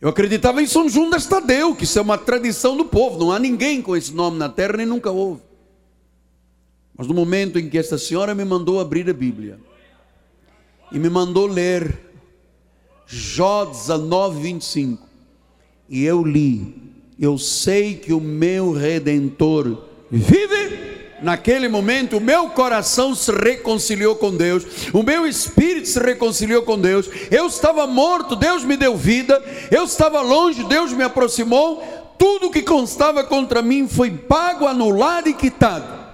Eu 0.00 0.08
acreditava 0.08 0.62
em 0.62 0.66
São 0.66 0.88
Judas 0.88 1.26
Tadeu, 1.26 1.74
que 1.74 1.84
isso 1.84 1.98
é 1.98 2.02
uma 2.02 2.16
tradição 2.16 2.76
do 2.76 2.86
povo, 2.86 3.18
não 3.18 3.32
há 3.32 3.38
ninguém 3.38 3.82
com 3.82 3.94
esse 3.94 4.14
nome 4.14 4.38
na 4.38 4.48
terra, 4.48 4.78
nem 4.78 4.86
nunca 4.86 5.10
houve. 5.10 5.42
Mas 6.96 7.06
no 7.06 7.12
momento 7.12 7.58
em 7.58 7.68
que 7.68 7.76
esta 7.76 7.98
senhora 7.98 8.34
me 8.34 8.44
mandou 8.44 8.80
abrir 8.80 9.08
a 9.10 9.12
Bíblia 9.12 9.58
e 10.90 10.98
me 10.98 11.10
mandou 11.10 11.46
ler 11.46 12.05
Jó 13.06 13.64
19, 13.64 14.40
25, 14.40 15.06
e 15.88 16.04
eu 16.04 16.24
li, 16.24 16.74
eu 17.18 17.38
sei 17.38 17.94
que 17.94 18.12
o 18.12 18.20
meu 18.20 18.72
redentor 18.72 19.84
vive 20.10 20.66
Naquele 21.22 21.66
momento, 21.66 22.18
o 22.18 22.20
meu 22.20 22.50
coração 22.50 23.14
se 23.14 23.32
reconciliou 23.32 24.16
com 24.16 24.36
Deus, 24.36 24.64
o 24.92 25.02
meu 25.02 25.26
espírito 25.26 25.88
se 25.88 25.98
reconciliou 25.98 26.62
com 26.62 26.78
Deus. 26.78 27.08
Eu 27.30 27.46
estava 27.46 27.86
morto, 27.86 28.36
Deus 28.36 28.62
me 28.64 28.76
deu 28.76 28.96
vida, 28.96 29.42
eu 29.70 29.84
estava 29.84 30.20
longe, 30.20 30.62
Deus 30.64 30.92
me 30.92 31.02
aproximou. 31.02 31.82
Tudo 32.18 32.50
que 32.50 32.62
constava 32.62 33.24
contra 33.24 33.62
mim 33.62 33.88
foi 33.88 34.10
pago, 34.10 34.66
anulado 34.66 35.28
e 35.28 35.34
quitado. 35.34 36.06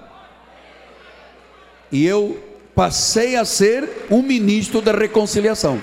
E 1.91 2.05
eu 2.05 2.41
passei 2.73 3.35
a 3.35 3.43
ser 3.45 4.07
um 4.09 4.21
ministro 4.21 4.81
da 4.81 4.93
reconciliação. 4.93 5.81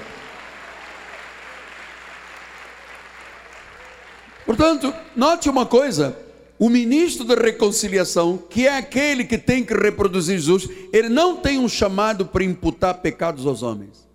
Portanto, 4.50 4.92
note 5.14 5.48
uma 5.48 5.64
coisa 5.64 6.18
o 6.58 6.68
ministro 6.68 7.24
da 7.24 7.36
reconciliação, 7.36 8.36
que 8.36 8.66
é 8.66 8.76
aquele 8.76 9.24
que 9.24 9.38
tem 9.38 9.64
que 9.64 9.72
reproduzir 9.72 10.38
Jesus, 10.38 10.68
ele 10.92 11.08
não 11.08 11.36
tem 11.36 11.56
um 11.56 11.68
chamado 11.68 12.26
para 12.26 12.42
imputar 12.42 12.94
pecados 12.94 13.46
aos 13.46 13.62
homens. 13.62 14.08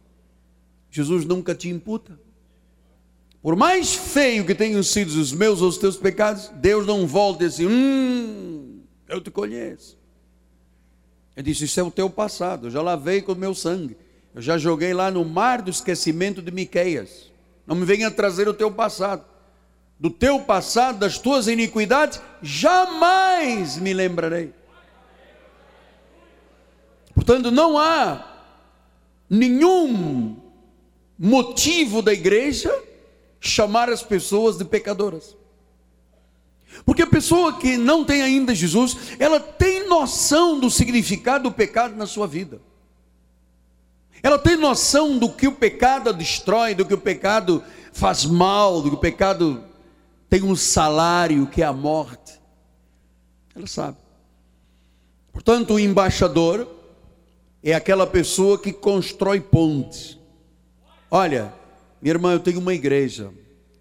Jesus 0.91 1.23
nunca 1.23 1.55
te 1.55 1.69
imputa. 1.69 2.19
Por 3.41 3.55
mais 3.55 3.95
feio 3.95 4.45
que 4.45 4.53
tenham 4.53 4.83
sido 4.83 5.07
os 5.07 5.31
meus 5.31 5.61
ou 5.61 5.69
os 5.69 5.77
teus 5.77 5.95
pecados, 5.95 6.51
Deus 6.55 6.85
não 6.85 7.07
volta 7.07 7.45
assim, 7.45 7.65
hum, 7.65 8.81
eu 9.07 9.21
te 9.21 9.31
conheço. 9.31 9.97
Ele 11.33 11.49
disse: 11.49 11.63
Isso 11.63 11.79
é 11.79 11.83
o 11.83 11.89
teu 11.89 12.09
passado, 12.09 12.67
eu 12.67 12.71
já 12.71 12.81
lavei 12.81 13.21
com 13.21 13.31
o 13.31 13.37
meu 13.37 13.55
sangue, 13.55 13.95
eu 14.35 14.41
já 14.41 14.57
joguei 14.57 14.93
lá 14.93 15.09
no 15.09 15.23
mar 15.23 15.61
do 15.61 15.71
esquecimento 15.71 16.41
de 16.41 16.51
Miqueias. 16.51 17.31
Não 17.65 17.73
me 17.73 17.85
venha 17.85 18.11
trazer 18.11 18.49
o 18.49 18.53
teu 18.53 18.69
passado. 18.69 19.33
Do 19.99 20.09
teu 20.09 20.41
passado, 20.41 20.99
das 20.99 21.17
tuas 21.17 21.47
iniquidades, 21.47 22.21
jamais 22.41 23.77
me 23.77 23.93
lembrarei. 23.93 24.53
Portanto, 27.13 27.49
não 27.49 27.77
há 27.77 28.43
nenhum 29.29 30.37
motivo 31.17 32.01
da 32.01 32.11
igreja 32.11 32.73
chamar 33.39 33.89
as 33.89 34.03
pessoas 34.03 34.57
de 34.57 34.65
pecadoras. 34.65 35.35
Porque 36.85 37.03
a 37.03 37.07
pessoa 37.07 37.57
que 37.57 37.77
não 37.77 38.03
tem 38.03 38.21
ainda 38.21 38.53
Jesus, 38.53 38.97
ela 39.17 39.39
tem 39.39 39.87
noção 39.87 40.59
do 40.59 40.69
significado 40.69 41.49
do 41.49 41.55
pecado 41.55 41.95
na 41.95 42.05
sua 42.05 42.27
vida. 42.27 42.59
Ela 44.21 44.37
tem 44.37 44.57
noção 44.57 45.17
do 45.17 45.29
que 45.29 45.47
o 45.47 45.53
pecado 45.53 46.11
destrói, 46.11 46.75
do 46.75 46.85
que 46.85 46.93
o 46.93 46.97
pecado 46.97 47.63
faz 47.93 48.25
mal, 48.25 48.81
do 48.81 48.89
que 48.89 48.95
o 48.95 48.99
pecado 48.99 49.63
tem 50.29 50.43
um 50.43 50.55
salário 50.55 51.47
que 51.47 51.61
é 51.61 51.65
a 51.65 51.73
morte. 51.73 52.39
Ela 53.55 53.67
sabe. 53.67 53.97
Portanto, 55.31 55.73
o 55.73 55.79
embaixador 55.79 56.67
é 57.63 57.73
aquela 57.73 58.05
pessoa 58.05 58.57
que 58.57 58.71
constrói 58.71 59.39
pontes. 59.39 60.17
Olha, 61.09 61.53
minha 62.01 62.13
irmã, 62.13 62.33
eu 62.33 62.39
tenho 62.39 62.59
uma 62.59 62.73
igreja. 62.73 63.31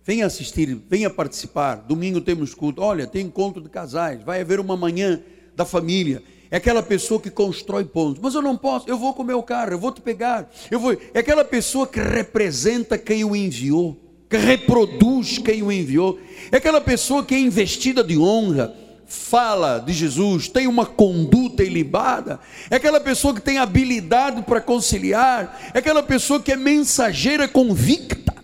Venha 0.05 0.27
assistir, 0.27 0.75
venha 0.89 1.09
participar. 1.09 1.77
Domingo 1.77 2.21
temos 2.21 2.55
culto. 2.55 2.83
Olha, 2.83 3.07
tem 3.07 3.27
encontro 3.27 3.63
de 3.63 3.69
casais. 3.69 4.23
Vai 4.23 4.41
haver 4.41 4.61
uma 4.61 4.77
manhã 4.77 5.23
da 5.57 5.65
família. 5.65 6.23
É 6.51 6.59
aquela 6.59 6.83
pessoa 6.83 7.21
que 7.21 7.31
constrói 7.31 7.85
pontos. 7.85 8.21
Mas 8.23 8.35
eu 8.35 8.43
não 8.43 8.57
posso, 8.57 8.89
eu 8.89 8.97
vou 8.99 9.15
com 9.15 9.23
o 9.23 9.27
meu 9.27 9.43
carro, 9.43 9.73
eu 9.73 9.79
vou 9.79 9.91
te 9.91 10.01
pegar. 10.01 10.49
Eu 10.71 10.79
vou. 10.79 10.93
É 11.13 11.19
aquela 11.19 11.45
pessoa 11.45 11.87
que 11.87 12.01
representa 12.01 12.97
quem 12.97 13.25
o 13.25 13.35
enviou, 13.35 13.97
que 14.29 14.37
reproduz 14.37 15.39
quem 15.39 15.63
o 15.63 15.71
enviou. 15.71 16.19
É 16.51 16.57
aquela 16.57 16.81
pessoa 16.81 17.25
que 17.25 17.35
é 17.35 17.39
investida 17.39 18.03
de 18.03 18.19
honra, 18.19 18.75
fala 19.07 19.79
de 19.79 19.93
Jesus, 19.93 20.49
tem 20.49 20.67
uma 20.67 20.87
conduta 20.87 21.63
ilibada, 21.63 22.41
é 22.71 22.77
aquela 22.77 23.01
pessoa 23.01 23.35
que 23.35 23.41
tem 23.41 23.59
habilidade 23.59 24.43
para 24.43 24.61
conciliar, 24.61 25.73
é 25.73 25.79
aquela 25.79 26.03
pessoa 26.03 26.41
que 26.41 26.53
é 26.53 26.57
mensageira 26.57 27.47
convicta. 27.47 28.35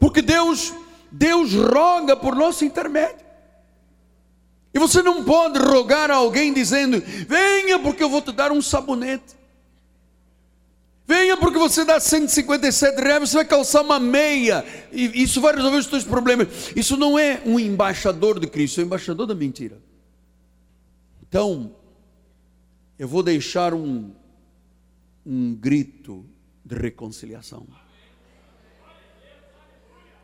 Porque 0.00 0.22
Deus, 0.22 0.72
Deus 1.10 1.52
roga 1.52 2.16
por 2.16 2.34
nosso 2.34 2.64
intermédio. 2.64 3.24
E 4.72 4.78
você 4.78 5.02
não 5.02 5.22
pode 5.22 5.58
rogar 5.58 6.10
a 6.10 6.16
alguém 6.16 6.52
dizendo: 6.52 7.00
"Venha 7.28 7.78
porque 7.78 8.02
eu 8.02 8.08
vou 8.08 8.20
te 8.20 8.32
dar 8.32 8.50
um 8.50 8.60
sabonete". 8.60 9.36
Venha 11.06 11.36
porque 11.36 11.58
você 11.58 11.84
dá 11.84 12.00
157 12.00 13.00
reais, 13.00 13.28
você 13.28 13.36
vai 13.36 13.44
calçar 13.44 13.82
uma 13.82 14.00
meia, 14.00 14.64
e 14.90 15.22
isso 15.22 15.40
vai 15.40 15.54
resolver 15.54 15.76
os 15.76 15.86
seus 15.86 16.04
problemas. 16.04 16.72
Isso 16.74 16.96
não 16.96 17.18
é 17.18 17.42
um 17.44 17.60
embaixador 17.60 18.40
de 18.40 18.46
Cristo, 18.46 18.80
é 18.80 18.84
um 18.84 18.86
embaixador 18.86 19.26
da 19.26 19.34
mentira. 19.34 19.82
Então, 21.28 21.76
eu 22.98 23.06
vou 23.06 23.22
deixar 23.22 23.74
um, 23.74 24.12
um 25.26 25.54
grito 25.54 26.24
de 26.64 26.74
reconciliação. 26.74 27.66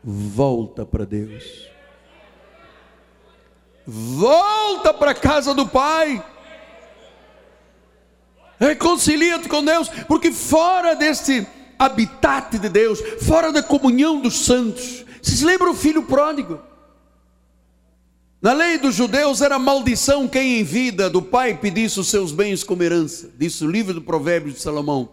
Volta 0.03 0.83
para 0.83 1.05
Deus. 1.05 1.69
Volta 3.85 4.93
para 4.93 5.11
a 5.11 5.15
casa 5.15 5.53
do 5.53 5.67
Pai. 5.67 6.23
Reconcilia-te 8.61 9.49
com 9.49 9.65
Deus, 9.65 9.89
porque 10.07 10.31
fora 10.31 10.95
deste 10.95 11.47
habitat 11.79 12.59
de 12.59 12.69
Deus, 12.69 13.01
fora 13.21 13.51
da 13.51 13.63
comunhão 13.63 14.21
dos 14.21 14.45
santos, 14.45 15.03
vocês 15.19 15.41
lembram 15.41 15.71
o 15.71 15.75
filho 15.75 16.03
pródigo? 16.03 16.59
Na 18.39 18.53
lei 18.53 18.77
dos 18.77 18.93
judeus 18.93 19.41
era 19.41 19.57
maldição 19.57 20.27
quem 20.27 20.59
em 20.59 20.63
vida 20.63 21.09
do 21.09 21.23
pai 21.23 21.57
pedisse 21.57 21.99
os 21.99 22.07
seus 22.07 22.31
bens 22.31 22.63
como 22.63 22.83
herança, 22.83 23.31
disse 23.35 23.65
o 23.65 23.69
livro 23.69 23.95
do 23.95 24.01
Provérbios 24.01 24.55
de 24.55 24.61
Salomão. 24.61 25.09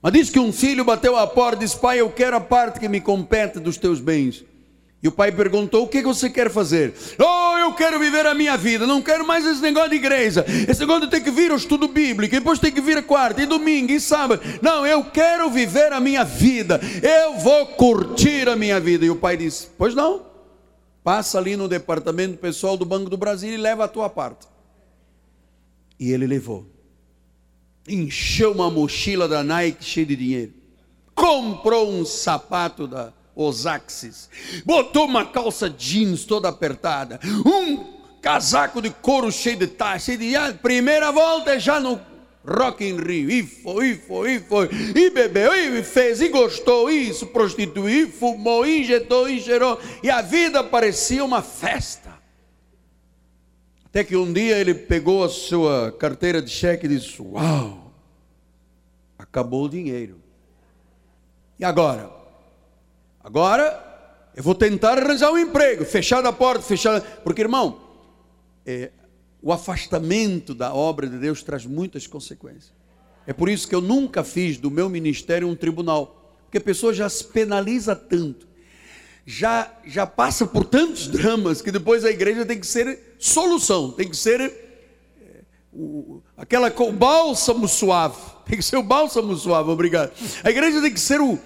Mas 0.00 0.12
diz 0.14 0.30
que 0.30 0.38
um 0.38 0.52
filho 0.52 0.84
bateu 0.84 1.18
à 1.18 1.26
porta 1.26 1.62
e 1.62 1.66
disse: 1.66 1.78
Pai, 1.78 2.00
eu 2.00 2.10
quero 2.10 2.36
a 2.36 2.40
parte 2.40 2.80
que 2.80 2.88
me 2.88 3.00
compete 3.00 3.58
dos 3.58 3.76
teus 3.76 4.00
bens. 4.00 4.44
E 5.04 5.08
o 5.08 5.12
pai 5.12 5.30
perguntou: 5.30 5.84
O 5.84 5.86
que 5.86 6.00
você 6.00 6.30
quer 6.30 6.50
fazer? 6.50 6.94
Oh, 7.18 7.58
eu 7.58 7.74
quero 7.74 7.98
viver 7.98 8.24
a 8.24 8.32
minha 8.32 8.56
vida, 8.56 8.86
não 8.86 9.02
quero 9.02 9.26
mais 9.26 9.44
esse 9.44 9.60
negócio 9.60 9.90
de 9.90 9.96
igreja. 9.96 10.46
Esse 10.66 10.80
negócio 10.80 11.10
ter 11.10 11.20
que 11.20 11.30
vir 11.30 11.50
ao 11.50 11.58
estudo 11.58 11.86
bíblico, 11.86 12.34
depois 12.34 12.58
tem 12.58 12.72
que 12.72 12.80
vir 12.80 12.96
a 12.96 13.02
quarta, 13.02 13.42
e 13.42 13.46
domingo, 13.46 13.92
e 13.92 14.00
sábado. 14.00 14.40
Não, 14.62 14.86
eu 14.86 15.04
quero 15.04 15.50
viver 15.50 15.92
a 15.92 16.00
minha 16.00 16.24
vida, 16.24 16.80
eu 17.02 17.38
vou 17.38 17.66
curtir 17.66 18.48
a 18.48 18.56
minha 18.56 18.80
vida. 18.80 19.04
E 19.04 19.10
o 19.10 19.16
pai 19.16 19.36
disse: 19.36 19.68
Pois 19.76 19.94
não, 19.94 20.22
passa 21.02 21.36
ali 21.36 21.54
no 21.54 21.68
departamento 21.68 22.38
pessoal 22.38 22.74
do 22.74 22.86
Banco 22.86 23.10
do 23.10 23.18
Brasil 23.18 23.52
e 23.52 23.58
leva 23.58 23.84
a 23.84 23.88
tua 23.88 24.08
parte. 24.08 24.46
E 26.00 26.12
ele 26.12 26.26
levou, 26.26 26.64
encheu 27.86 28.52
uma 28.52 28.70
mochila 28.70 29.28
da 29.28 29.44
Nike 29.44 29.84
cheia 29.84 30.06
de 30.06 30.16
dinheiro, 30.16 30.54
comprou 31.14 31.90
um 31.90 32.06
sapato 32.06 32.86
da 32.86 33.12
Osaxis, 33.34 34.28
botou 34.64 35.06
uma 35.06 35.26
calça 35.26 35.68
jeans 35.68 36.24
toda 36.24 36.48
apertada, 36.48 37.18
um 37.44 37.94
casaco 38.20 38.80
de 38.80 38.90
couro 38.90 39.30
cheio 39.30 39.58
de 39.58 39.66
taxa, 39.66 40.16
cheio 40.16 40.52
de 40.52 40.58
primeira 40.58 41.10
volta 41.10 41.58
já 41.58 41.80
no 41.80 42.00
Rock 42.46 42.84
in 42.86 42.96
Rio, 42.98 43.30
e 43.30 43.42
foi, 43.42 43.90
e 43.90 43.94
foi, 43.96 44.34
e 44.34 44.40
foi, 44.40 44.68
e 44.94 45.10
bebeu, 45.10 45.54
e 45.54 45.82
fez, 45.82 46.20
e 46.20 46.28
gostou, 46.28 46.90
e 46.90 47.12
se 47.12 47.24
prostituiu, 47.26 48.06
e 48.06 48.10
fumou, 48.10 48.66
e 48.66 48.80
injetou, 48.80 49.28
e 49.28 49.42
e 50.02 50.10
a 50.10 50.20
vida 50.20 50.62
parecia 50.62 51.24
uma 51.24 51.40
festa. 51.40 52.14
Até 53.86 54.04
que 54.04 54.16
um 54.16 54.32
dia 54.32 54.58
ele 54.58 54.74
pegou 54.74 55.24
a 55.24 55.28
sua 55.28 55.92
carteira 55.92 56.42
de 56.42 56.50
cheque 56.50 56.84
e 56.84 56.88
disse: 56.88 57.22
Uau, 57.22 57.92
acabou 59.16 59.64
o 59.64 59.68
dinheiro. 59.68 60.20
E 61.58 61.64
agora? 61.64 62.23
Agora, 63.24 63.82
eu 64.36 64.42
vou 64.42 64.54
tentar 64.54 64.98
arranjar 64.98 65.32
um 65.32 65.38
emprego, 65.38 65.82
fechar 65.82 66.24
a 66.26 66.32
porta, 66.32 66.62
fechar. 66.62 67.00
Porque, 67.00 67.40
irmão, 67.40 67.80
é, 68.66 68.90
o 69.40 69.50
afastamento 69.50 70.54
da 70.54 70.74
obra 70.74 71.08
de 71.08 71.16
Deus 71.16 71.42
traz 71.42 71.64
muitas 71.64 72.06
consequências. 72.06 72.74
É 73.26 73.32
por 73.32 73.48
isso 73.48 73.66
que 73.66 73.74
eu 73.74 73.80
nunca 73.80 74.22
fiz 74.22 74.58
do 74.58 74.70
meu 74.70 74.90
ministério 74.90 75.48
um 75.48 75.56
tribunal, 75.56 76.36
porque 76.42 76.58
a 76.58 76.60
pessoa 76.60 76.92
já 76.92 77.08
se 77.08 77.24
penaliza 77.24 77.96
tanto, 77.96 78.46
já, 79.24 79.72
já 79.86 80.06
passa 80.06 80.46
por 80.46 80.66
tantos 80.66 81.06
dramas, 81.08 81.62
que 81.62 81.72
depois 81.72 82.04
a 82.04 82.10
igreja 82.10 82.44
tem 82.44 82.60
que 82.60 82.66
ser 82.66 83.16
solução, 83.18 83.90
tem 83.90 84.06
que 84.06 84.16
ser 84.16 84.40
é, 84.42 85.40
o, 85.72 86.20
aquela 86.36 86.68
o 86.68 86.92
bálsamo 86.92 87.66
suave, 87.66 88.20
tem 88.44 88.58
que 88.58 88.64
ser 88.64 88.76
o 88.76 88.82
bálsamo 88.82 89.34
suave, 89.34 89.70
obrigado. 89.70 90.12
A 90.42 90.50
igreja 90.50 90.82
tem 90.82 90.92
que 90.92 91.00
ser 91.00 91.22
o 91.22 91.38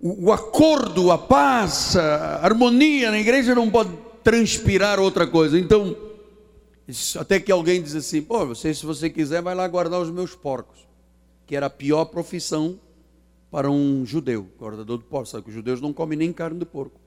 o, 0.00 0.32
acordo, 0.32 1.10
a 1.10 1.18
paz, 1.18 1.94
a 1.94 2.44
harmonia 2.44 3.10
na 3.10 3.18
igreja 3.18 3.54
não 3.54 3.70
pode 3.70 3.90
transpirar 4.24 4.98
outra 4.98 5.26
coisa. 5.26 5.58
Então, 5.58 5.94
até 7.18 7.38
que 7.38 7.52
alguém 7.52 7.82
diz 7.82 7.94
assim: 7.94 8.22
pô, 8.22 8.46
você, 8.46 8.72
se 8.72 8.86
você 8.86 9.10
quiser, 9.10 9.42
vai 9.42 9.54
lá 9.54 9.68
guardar 9.68 10.00
os 10.00 10.10
meus 10.10 10.34
porcos, 10.34 10.88
que 11.46 11.54
era 11.54 11.66
a 11.66 11.70
pior 11.70 12.06
profissão 12.06 12.80
para 13.50 13.70
um 13.70 14.06
judeu, 14.06 14.48
guardador 14.58 14.98
de 14.98 15.04
porcos. 15.04 15.30
Sabe 15.30 15.44
que 15.44 15.50
os 15.50 15.54
judeus 15.54 15.82
não 15.82 15.92
comem 15.92 16.18
nem 16.18 16.32
carne 16.32 16.58
de 16.58 16.64
porco. 16.64 16.98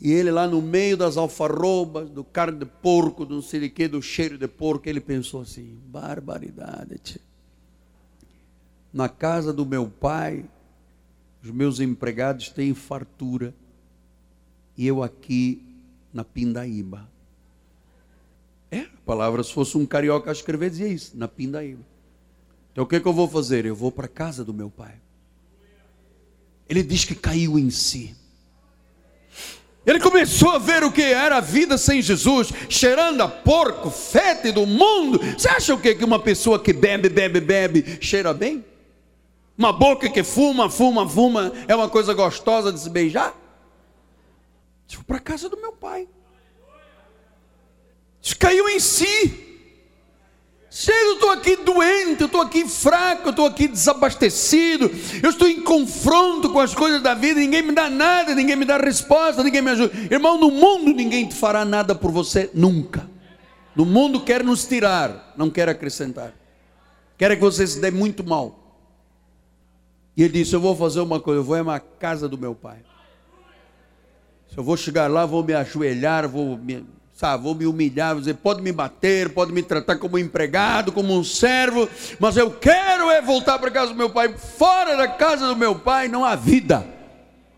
E 0.00 0.12
ele 0.12 0.30
lá 0.30 0.46
no 0.46 0.62
meio 0.62 0.96
das 0.96 1.18
alfarrobas, 1.18 2.08
do 2.08 2.24
carne 2.24 2.58
de 2.58 2.64
porco, 2.64 3.26
do 3.26 3.34
não 3.34 3.42
sei 3.42 3.68
de 3.68 3.88
do 3.88 4.00
cheiro 4.00 4.38
de 4.38 4.48
porco, 4.48 4.88
ele 4.88 5.00
pensou 5.00 5.42
assim: 5.42 5.78
barbaridade. 5.84 6.98
Tia. 7.02 7.20
Na 8.90 9.10
casa 9.10 9.52
do 9.52 9.66
meu 9.66 9.88
pai, 9.88 10.46
os 11.42 11.50
meus 11.50 11.80
empregados 11.80 12.48
têm 12.50 12.74
fartura 12.74 13.54
e 14.76 14.86
eu 14.86 15.02
aqui 15.02 15.62
na 16.12 16.24
Pindaíba. 16.24 17.08
É, 18.70 18.80
a 18.80 18.88
palavra, 19.04 19.42
se 19.42 19.52
fosse 19.52 19.76
um 19.76 19.86
carioca 19.86 20.30
a 20.30 20.32
escrever, 20.32 20.70
dizia 20.70 20.88
isso, 20.88 21.16
na 21.16 21.26
Pindaíba. 21.26 21.84
Então 22.72 22.84
o 22.84 22.86
que, 22.86 22.96
é 22.96 23.00
que 23.00 23.06
eu 23.06 23.12
vou 23.12 23.28
fazer? 23.28 23.64
Eu 23.64 23.74
vou 23.74 23.90
para 23.90 24.06
a 24.06 24.08
casa 24.08 24.44
do 24.44 24.54
meu 24.54 24.70
pai. 24.70 24.94
Ele 26.68 26.82
diz 26.82 27.04
que 27.04 27.14
caiu 27.14 27.58
em 27.58 27.68
si. 27.70 28.14
Ele 29.84 29.98
começou 29.98 30.50
a 30.50 30.58
ver 30.58 30.84
o 30.84 30.92
que 30.92 31.02
era 31.02 31.38
a 31.38 31.40
vida 31.40 31.76
sem 31.76 32.02
Jesus, 32.02 32.52
cheirando 32.68 33.22
a 33.22 33.28
porco, 33.28 33.90
fétido, 33.90 34.66
mundo. 34.66 35.18
Você 35.18 35.48
acha 35.48 35.74
o 35.74 35.80
que? 35.80 35.94
Que 35.94 36.04
uma 36.04 36.20
pessoa 36.20 36.60
que 36.62 36.72
bebe, 36.72 37.08
bebe, 37.08 37.40
bebe, 37.40 37.98
cheira 38.00 38.32
bem? 38.32 38.64
Uma 39.60 39.74
boca 39.74 40.08
que 40.08 40.24
fuma, 40.24 40.70
fuma, 40.70 41.06
fuma, 41.06 41.52
é 41.68 41.76
uma 41.76 41.86
coisa 41.86 42.14
gostosa 42.14 42.72
de 42.72 42.80
se 42.80 42.88
beijar? 42.88 43.34
Vou 44.94 45.04
para 45.04 45.18
a 45.18 45.20
casa 45.20 45.50
do 45.50 45.60
meu 45.60 45.70
pai. 45.70 46.08
Isso 48.22 48.38
caiu 48.38 48.70
em 48.70 48.80
si. 48.80 49.68
Chega, 50.70 50.98
eu 50.98 51.12
estou 51.12 51.30
aqui 51.30 51.56
doente, 51.56 52.22
eu 52.22 52.26
estou 52.26 52.40
aqui 52.40 52.66
fraco, 52.66 53.26
eu 53.26 53.30
estou 53.32 53.44
aqui 53.44 53.68
desabastecido, 53.68 54.90
eu 55.22 55.28
estou 55.28 55.46
em 55.46 55.60
confronto 55.60 56.48
com 56.48 56.58
as 56.58 56.74
coisas 56.74 57.02
da 57.02 57.12
vida, 57.12 57.38
ninguém 57.38 57.60
me 57.60 57.72
dá 57.72 57.90
nada, 57.90 58.34
ninguém 58.34 58.56
me 58.56 58.64
dá 58.64 58.78
resposta, 58.78 59.42
ninguém 59.42 59.60
me 59.60 59.72
ajuda. 59.72 59.94
Irmão, 60.10 60.38
no 60.38 60.50
mundo 60.50 60.94
ninguém 60.94 61.28
te 61.28 61.34
fará 61.34 61.66
nada 61.66 61.94
por 61.94 62.10
você 62.10 62.48
nunca. 62.54 63.06
No 63.76 63.84
mundo 63.84 64.22
quer 64.22 64.42
nos 64.42 64.64
tirar, 64.64 65.34
não 65.36 65.50
quer 65.50 65.68
acrescentar. 65.68 66.32
Quer 67.18 67.36
que 67.36 67.42
você 67.42 67.66
se 67.66 67.78
dê 67.78 67.90
muito 67.90 68.24
mal. 68.24 68.59
E 70.20 70.22
ele 70.22 70.34
disse: 70.34 70.54
Eu 70.54 70.60
vou 70.60 70.76
fazer 70.76 71.00
uma 71.00 71.18
coisa, 71.18 71.40
eu 71.40 71.44
vou 71.44 71.56
à 71.70 71.80
casa 71.80 72.28
do 72.28 72.36
meu 72.36 72.54
pai. 72.54 72.76
Se 74.50 74.58
eu 74.58 74.62
vou 74.62 74.76
chegar 74.76 75.10
lá, 75.10 75.24
vou 75.24 75.42
me 75.42 75.54
ajoelhar, 75.54 76.28
vou 76.28 76.58
me 76.58 76.84
sabe, 77.14 77.42
vou 77.42 77.54
me 77.54 77.64
humilhar, 77.64 78.12
vou 78.12 78.20
dizer, 78.20 78.34
pode 78.34 78.60
me 78.60 78.70
bater, 78.70 79.30
pode 79.30 79.50
me 79.50 79.62
tratar 79.62 79.96
como 79.96 80.18
empregado, 80.18 80.92
como 80.92 81.18
um 81.18 81.24
servo, 81.24 81.88
mas 82.18 82.36
eu 82.36 82.50
quero 82.50 83.10
é 83.10 83.22
voltar 83.22 83.58
para 83.58 83.68
a 83.68 83.70
casa 83.70 83.92
do 83.92 83.96
meu 83.96 84.10
pai. 84.10 84.34
Fora 84.36 84.94
da 84.94 85.08
casa 85.08 85.46
do 85.46 85.56
meu 85.56 85.74
pai 85.74 86.06
não 86.06 86.22
há 86.22 86.36
vida. 86.36 86.86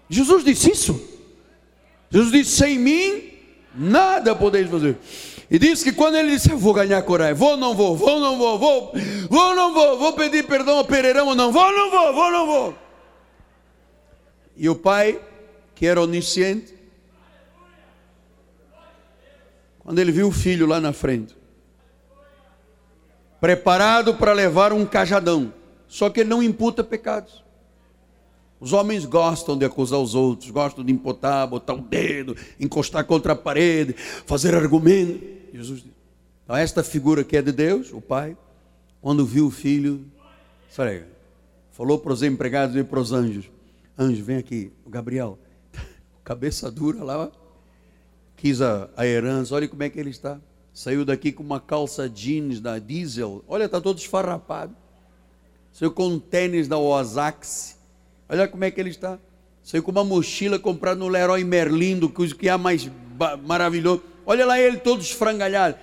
Jesus 0.09 0.45
disse 0.45 0.71
isso. 0.71 1.03
Jesus 2.13 2.31
disse: 2.31 2.53
sem 2.53 2.79
mim 2.79 3.25
nada 3.75 4.37
podeis 4.37 4.71
fazer. 4.71 4.97
E 5.53 5.59
disse 5.59 5.85
que 5.85 5.93
quando 5.93 6.15
ele 6.15 6.31
disse, 6.31 6.51
eu 6.51 6.57
vou 6.57 6.73
ganhar 6.73 7.03
coragem, 7.03 7.35
vou, 7.35 7.59
não 7.59 7.75
vou, 7.75 7.95
vou, 7.95 8.19
não 8.19 8.39
vou, 8.39 8.59
vou, 8.59 8.93
vou, 9.29 9.55
não 9.55 9.75
vou, 9.75 9.99
vou 9.99 10.15
pedir 10.15 10.47
perdão 10.47 10.79
ao 10.79 10.85
Pereirão, 10.87 11.35
não 11.35 11.53
vou, 11.53 11.71
não 11.71 11.91
vou, 11.91 12.15
vou, 12.15 12.31
não 12.31 12.47
vou. 12.47 12.75
E 14.57 14.67
o 14.67 14.75
pai, 14.75 15.21
que 15.75 15.87
era 15.87 16.01
onisciente, 16.01 16.75
quando 19.81 19.99
ele 19.99 20.11
viu 20.11 20.29
o 20.29 20.33
filho 20.33 20.67
lá 20.67 20.81
na 20.81 20.95
frente, 20.95 21.37
preparado 23.39 24.15
para 24.15 24.33
levar 24.33 24.73
um 24.73 24.87
cajadão, 24.87 25.53
só 25.87 26.09
que 26.09 26.21
ele 26.21 26.31
não 26.31 26.43
imputa 26.43 26.83
pecados. 26.83 27.45
Os 28.59 28.73
homens 28.73 29.05
gostam 29.05 29.59
de 29.59 29.67
acusar 29.67 29.99
os 29.99 30.15
outros, 30.15 30.51
gostam 30.51 30.83
de 30.83 30.91
imputar, 30.91 31.47
botar 31.47 31.75
o 31.75 31.83
dedo, 31.83 32.35
encostar 32.59 33.05
contra 33.05 33.35
a 33.35 33.37
parede, 33.37 33.95
fazer 34.25 34.55
argumento. 34.55 35.42
Jesus 35.53 35.83
disse. 35.83 36.03
Então, 36.45 36.57
esta 36.57 36.83
figura 36.83 37.23
que 37.23 37.37
é 37.37 37.43
de 37.43 37.53
Deus, 37.53 37.93
o 37.93 38.01
Pai, 38.01 38.37
quando 39.01 39.25
viu 39.25 39.47
o 39.47 39.51
filho, 39.51 40.05
falou 41.71 41.99
para 41.99 42.13
os 42.13 42.23
empregados 42.23 42.77
e 42.77 42.83
para 42.83 43.01
os 43.01 43.13
anjos: 43.13 43.51
Anjo, 43.99 44.25
vem 44.25 44.37
aqui, 44.37 44.73
o 44.85 44.91
Gabriel, 44.91 45.39
cabeça 46.25 46.71
dura 46.71 47.05
lá, 47.05 47.31
quis 48.37 48.61
a, 48.61 48.89
a 48.97 49.07
herança, 49.07 49.55
olha 49.55 49.69
como 49.69 49.83
é 49.83 49.91
que 49.91 49.99
ele 49.99 50.11
está. 50.11 50.41
Saiu 50.75 51.05
daqui 51.05 51.33
com 51.33 51.43
uma 51.43 51.61
calça 51.61 52.09
jeans 52.09 52.59
da 52.59 52.79
Diesel, 52.79 53.45
olha, 53.47 53.65
está 53.65 53.81
todo 53.81 53.99
esfarrapado. 53.99 54.75
Saiu 55.71 55.91
com 55.91 56.07
um 56.07 56.19
tênis 56.19 56.67
da 56.67 56.79
Oazax, 56.79 57.79
olha 58.29 58.49
como 58.49 58.65
é 58.65 58.71
que 58.71 58.81
ele 58.81 58.91
está. 58.91 59.19
Saiu 59.63 59.83
com 59.83 59.91
uma 59.91 60.03
mochila 60.03 60.59
comprada 60.59 60.99
no 60.99 61.09
Leroy 61.09 61.45
Merlin, 61.45 61.99
do 61.99 62.09
que 62.09 62.49
há 62.49 62.59
mais 62.59 62.91
maravilhoso. 63.47 64.03
Olha 64.25 64.47
lá 64.47 64.59
ele 64.59 64.77
todo 64.79 65.01
esfrangalhado. 65.01 65.77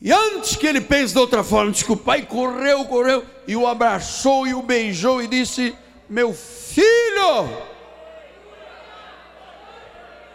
E 0.00 0.12
antes 0.12 0.56
que 0.56 0.66
ele 0.66 0.80
pense 0.80 1.14
de 1.14 1.18
outra 1.18 1.42
forma, 1.42 1.72
o 1.88 1.96
pai 1.96 2.22
correu, 2.22 2.84
correu, 2.84 3.24
e 3.46 3.56
o 3.56 3.66
abraçou 3.66 4.46
e 4.46 4.52
o 4.52 4.62
beijou 4.62 5.22
e 5.22 5.26
disse: 5.26 5.74
Meu 6.08 6.34
filho, 6.34 7.48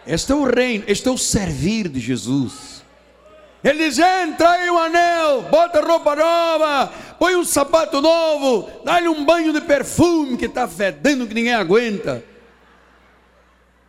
este 0.08 0.32
é 0.32 0.36
o 0.36 0.44
reino, 0.44 0.86
este 0.88 1.08
é 1.08 1.12
o 1.12 1.18
servir 1.18 1.88
de 1.88 2.00
Jesus. 2.00 2.84
Ele 3.64 3.90
diz: 3.90 4.00
entra 4.00 4.52
aí 4.52 4.70
um 4.72 4.78
anel, 4.78 5.44
bota 5.44 5.82
roupa 5.82 6.16
nova, 6.16 6.92
põe 7.20 7.36
um 7.36 7.44
sapato 7.44 8.02
novo, 8.02 8.70
dá-lhe 8.84 9.08
um 9.08 9.26
banho 9.26 9.52
de 9.52 9.62
perfume 9.62 10.38
que 10.38 10.46
está 10.46 10.68
fedendo 10.68 11.28
que 11.28 11.34
ninguém 11.34 11.54
aguenta. 11.54 12.24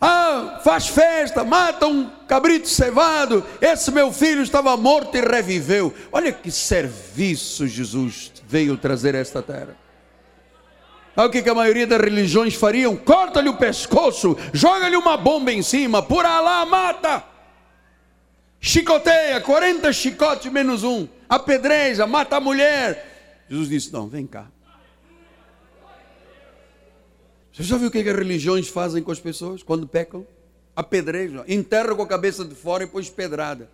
Ah, 0.00 0.60
faz 0.64 0.88
festa, 0.88 1.44
mata 1.44 1.86
um 1.86 2.08
cabrito 2.26 2.68
cevado. 2.68 3.44
Esse 3.60 3.90
meu 3.90 4.10
filho 4.10 4.42
estava 4.42 4.76
morto 4.76 5.14
e 5.16 5.20
reviveu. 5.20 5.92
Olha 6.10 6.32
que 6.32 6.50
serviço 6.50 7.66
Jesus 7.66 8.32
veio 8.48 8.78
trazer 8.78 9.14
a 9.14 9.18
esta 9.18 9.42
terra. 9.42 9.76
Sabe 11.14 11.38
o 11.38 11.42
que 11.42 11.50
a 11.50 11.54
maioria 11.54 11.86
das 11.86 12.00
religiões 12.00 12.54
fariam? 12.54 12.96
Corta-lhe 12.96 13.48
o 13.48 13.56
pescoço, 13.56 14.38
joga-lhe 14.54 14.96
uma 14.96 15.16
bomba 15.16 15.52
em 15.52 15.62
cima, 15.62 16.02
por 16.02 16.24
lá, 16.24 16.64
mata. 16.64 17.24
Chicoteia, 18.58 19.40
40 19.40 19.92
chicotes 19.92 20.50
menos 20.50 20.82
um. 20.82 21.06
Apedreja, 21.28 22.06
mata 22.06 22.36
a 22.36 22.40
mulher. 22.40 23.44
Jesus 23.48 23.68
disse: 23.68 23.92
Não, 23.92 24.06
vem 24.06 24.26
cá. 24.26 24.46
Você 27.60 27.66
já 27.66 27.76
viu 27.76 27.88
o 27.88 27.90
que 27.90 27.98
as 27.98 28.04
religiões 28.06 28.68
fazem 28.68 29.02
com 29.02 29.12
as 29.12 29.20
pessoas 29.20 29.62
quando 29.62 29.86
pecam? 29.86 30.26
Apedrejam, 30.74 31.44
enterram 31.46 31.94
com 31.94 32.00
a 32.00 32.06
cabeça 32.06 32.42
de 32.42 32.54
fora 32.54 32.84
e 32.84 32.86
põe 32.86 33.04
pedrada. 33.04 33.68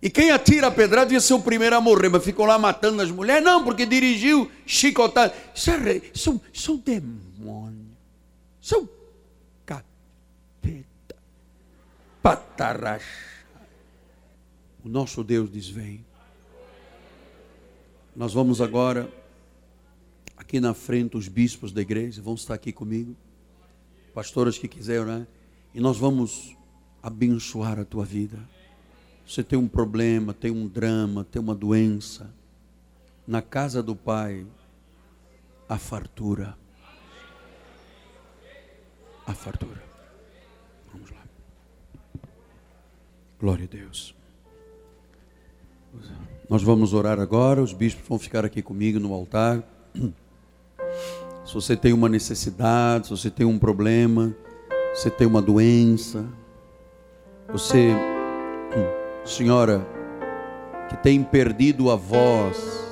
E 0.00 0.08
quem 0.08 0.30
atira 0.30 0.68
a 0.68 0.70
pedrada 0.70 1.06
devia 1.06 1.20
ser 1.20 1.34
o 1.34 1.42
primeiro 1.42 1.74
a 1.74 1.80
morrer, 1.80 2.08
mas 2.08 2.24
ficou 2.24 2.46
lá 2.46 2.56
matando 2.60 3.02
as 3.02 3.10
mulheres. 3.10 3.42
Não, 3.42 3.64
porque 3.64 3.84
dirigiu 3.84 4.48
chicotado. 4.64 5.32
Isso 5.52 5.70
é, 5.72 6.00
isso, 6.14 6.30
é 6.30 6.48
isso 6.56 6.74
é 6.86 6.90
demônio. 7.00 7.86
É 8.70 8.76
um 8.76 8.88
capeta. 9.66 11.16
Pataracha. 12.22 13.04
O 14.84 14.88
nosso 14.88 15.24
Deus 15.24 15.50
diz: 15.50 15.68
vem. 15.68 16.04
Nós 18.14 18.32
vamos 18.32 18.60
agora, 18.60 19.08
aqui 20.42 20.60
na 20.60 20.74
frente, 20.74 21.16
os 21.16 21.28
bispos 21.28 21.72
da 21.72 21.80
igreja 21.80 22.20
vão 22.20 22.34
estar 22.34 22.54
aqui 22.54 22.72
comigo. 22.72 23.16
Pastoras 24.14 24.58
que 24.58 24.68
quiserem, 24.68 25.06
né? 25.06 25.26
E 25.74 25.80
nós 25.80 25.96
vamos 25.96 26.56
abençoar 27.02 27.78
a 27.78 27.84
tua 27.84 28.04
vida. 28.04 28.38
Você 29.26 29.42
tem 29.42 29.58
um 29.58 29.68
problema, 29.68 30.34
tem 30.34 30.50
um 30.50 30.68
drama, 30.68 31.24
tem 31.24 31.40
uma 31.40 31.54
doença. 31.54 32.30
Na 33.26 33.40
casa 33.40 33.82
do 33.82 33.96
Pai, 33.96 34.46
a 35.68 35.78
fartura. 35.78 36.58
A 39.26 39.32
fartura. 39.32 39.82
Vamos 40.92 41.10
lá. 41.10 41.24
Glória 43.40 43.64
a 43.64 43.68
Deus. 43.68 44.14
Nós 46.48 46.62
vamos 46.62 46.92
orar 46.92 47.20
agora, 47.20 47.62
os 47.62 47.72
bispos 47.72 48.06
vão 48.06 48.18
ficar 48.18 48.44
aqui 48.44 48.60
comigo 48.60 48.98
no 48.98 49.12
altar. 49.14 49.62
Se 51.44 51.54
você 51.54 51.76
tem 51.76 51.92
uma 51.92 52.08
necessidade, 52.08 53.06
se 53.06 53.10
você 53.10 53.30
tem 53.30 53.44
um 53.44 53.58
problema, 53.58 54.34
se 54.94 55.02
você 55.02 55.10
tem 55.10 55.26
uma 55.26 55.42
doença, 55.42 56.26
você 57.48 57.94
senhora, 59.24 59.86
que 60.88 60.96
tem 60.96 61.22
perdido 61.22 61.90
a 61.90 61.96
voz. 61.96 62.82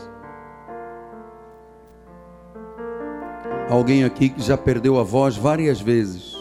Alguém 3.69 4.05
aqui 4.05 4.29
que 4.29 4.41
já 4.41 4.57
perdeu 4.57 4.99
a 4.99 5.03
voz 5.03 5.37
várias 5.37 5.81
vezes. 5.81 6.37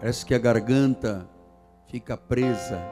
Parece 0.00 0.24
que 0.24 0.34
a 0.34 0.38
garganta 0.38 1.28
fica 1.88 2.16
presa. 2.16 2.82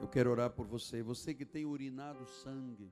Eu 0.00 0.08
quero 0.08 0.30
orar 0.30 0.50
por 0.50 0.66
você. 0.66 1.02
Você 1.02 1.34
que 1.34 1.44
tem 1.44 1.64
urinado 1.64 2.26
sangue. 2.26 2.90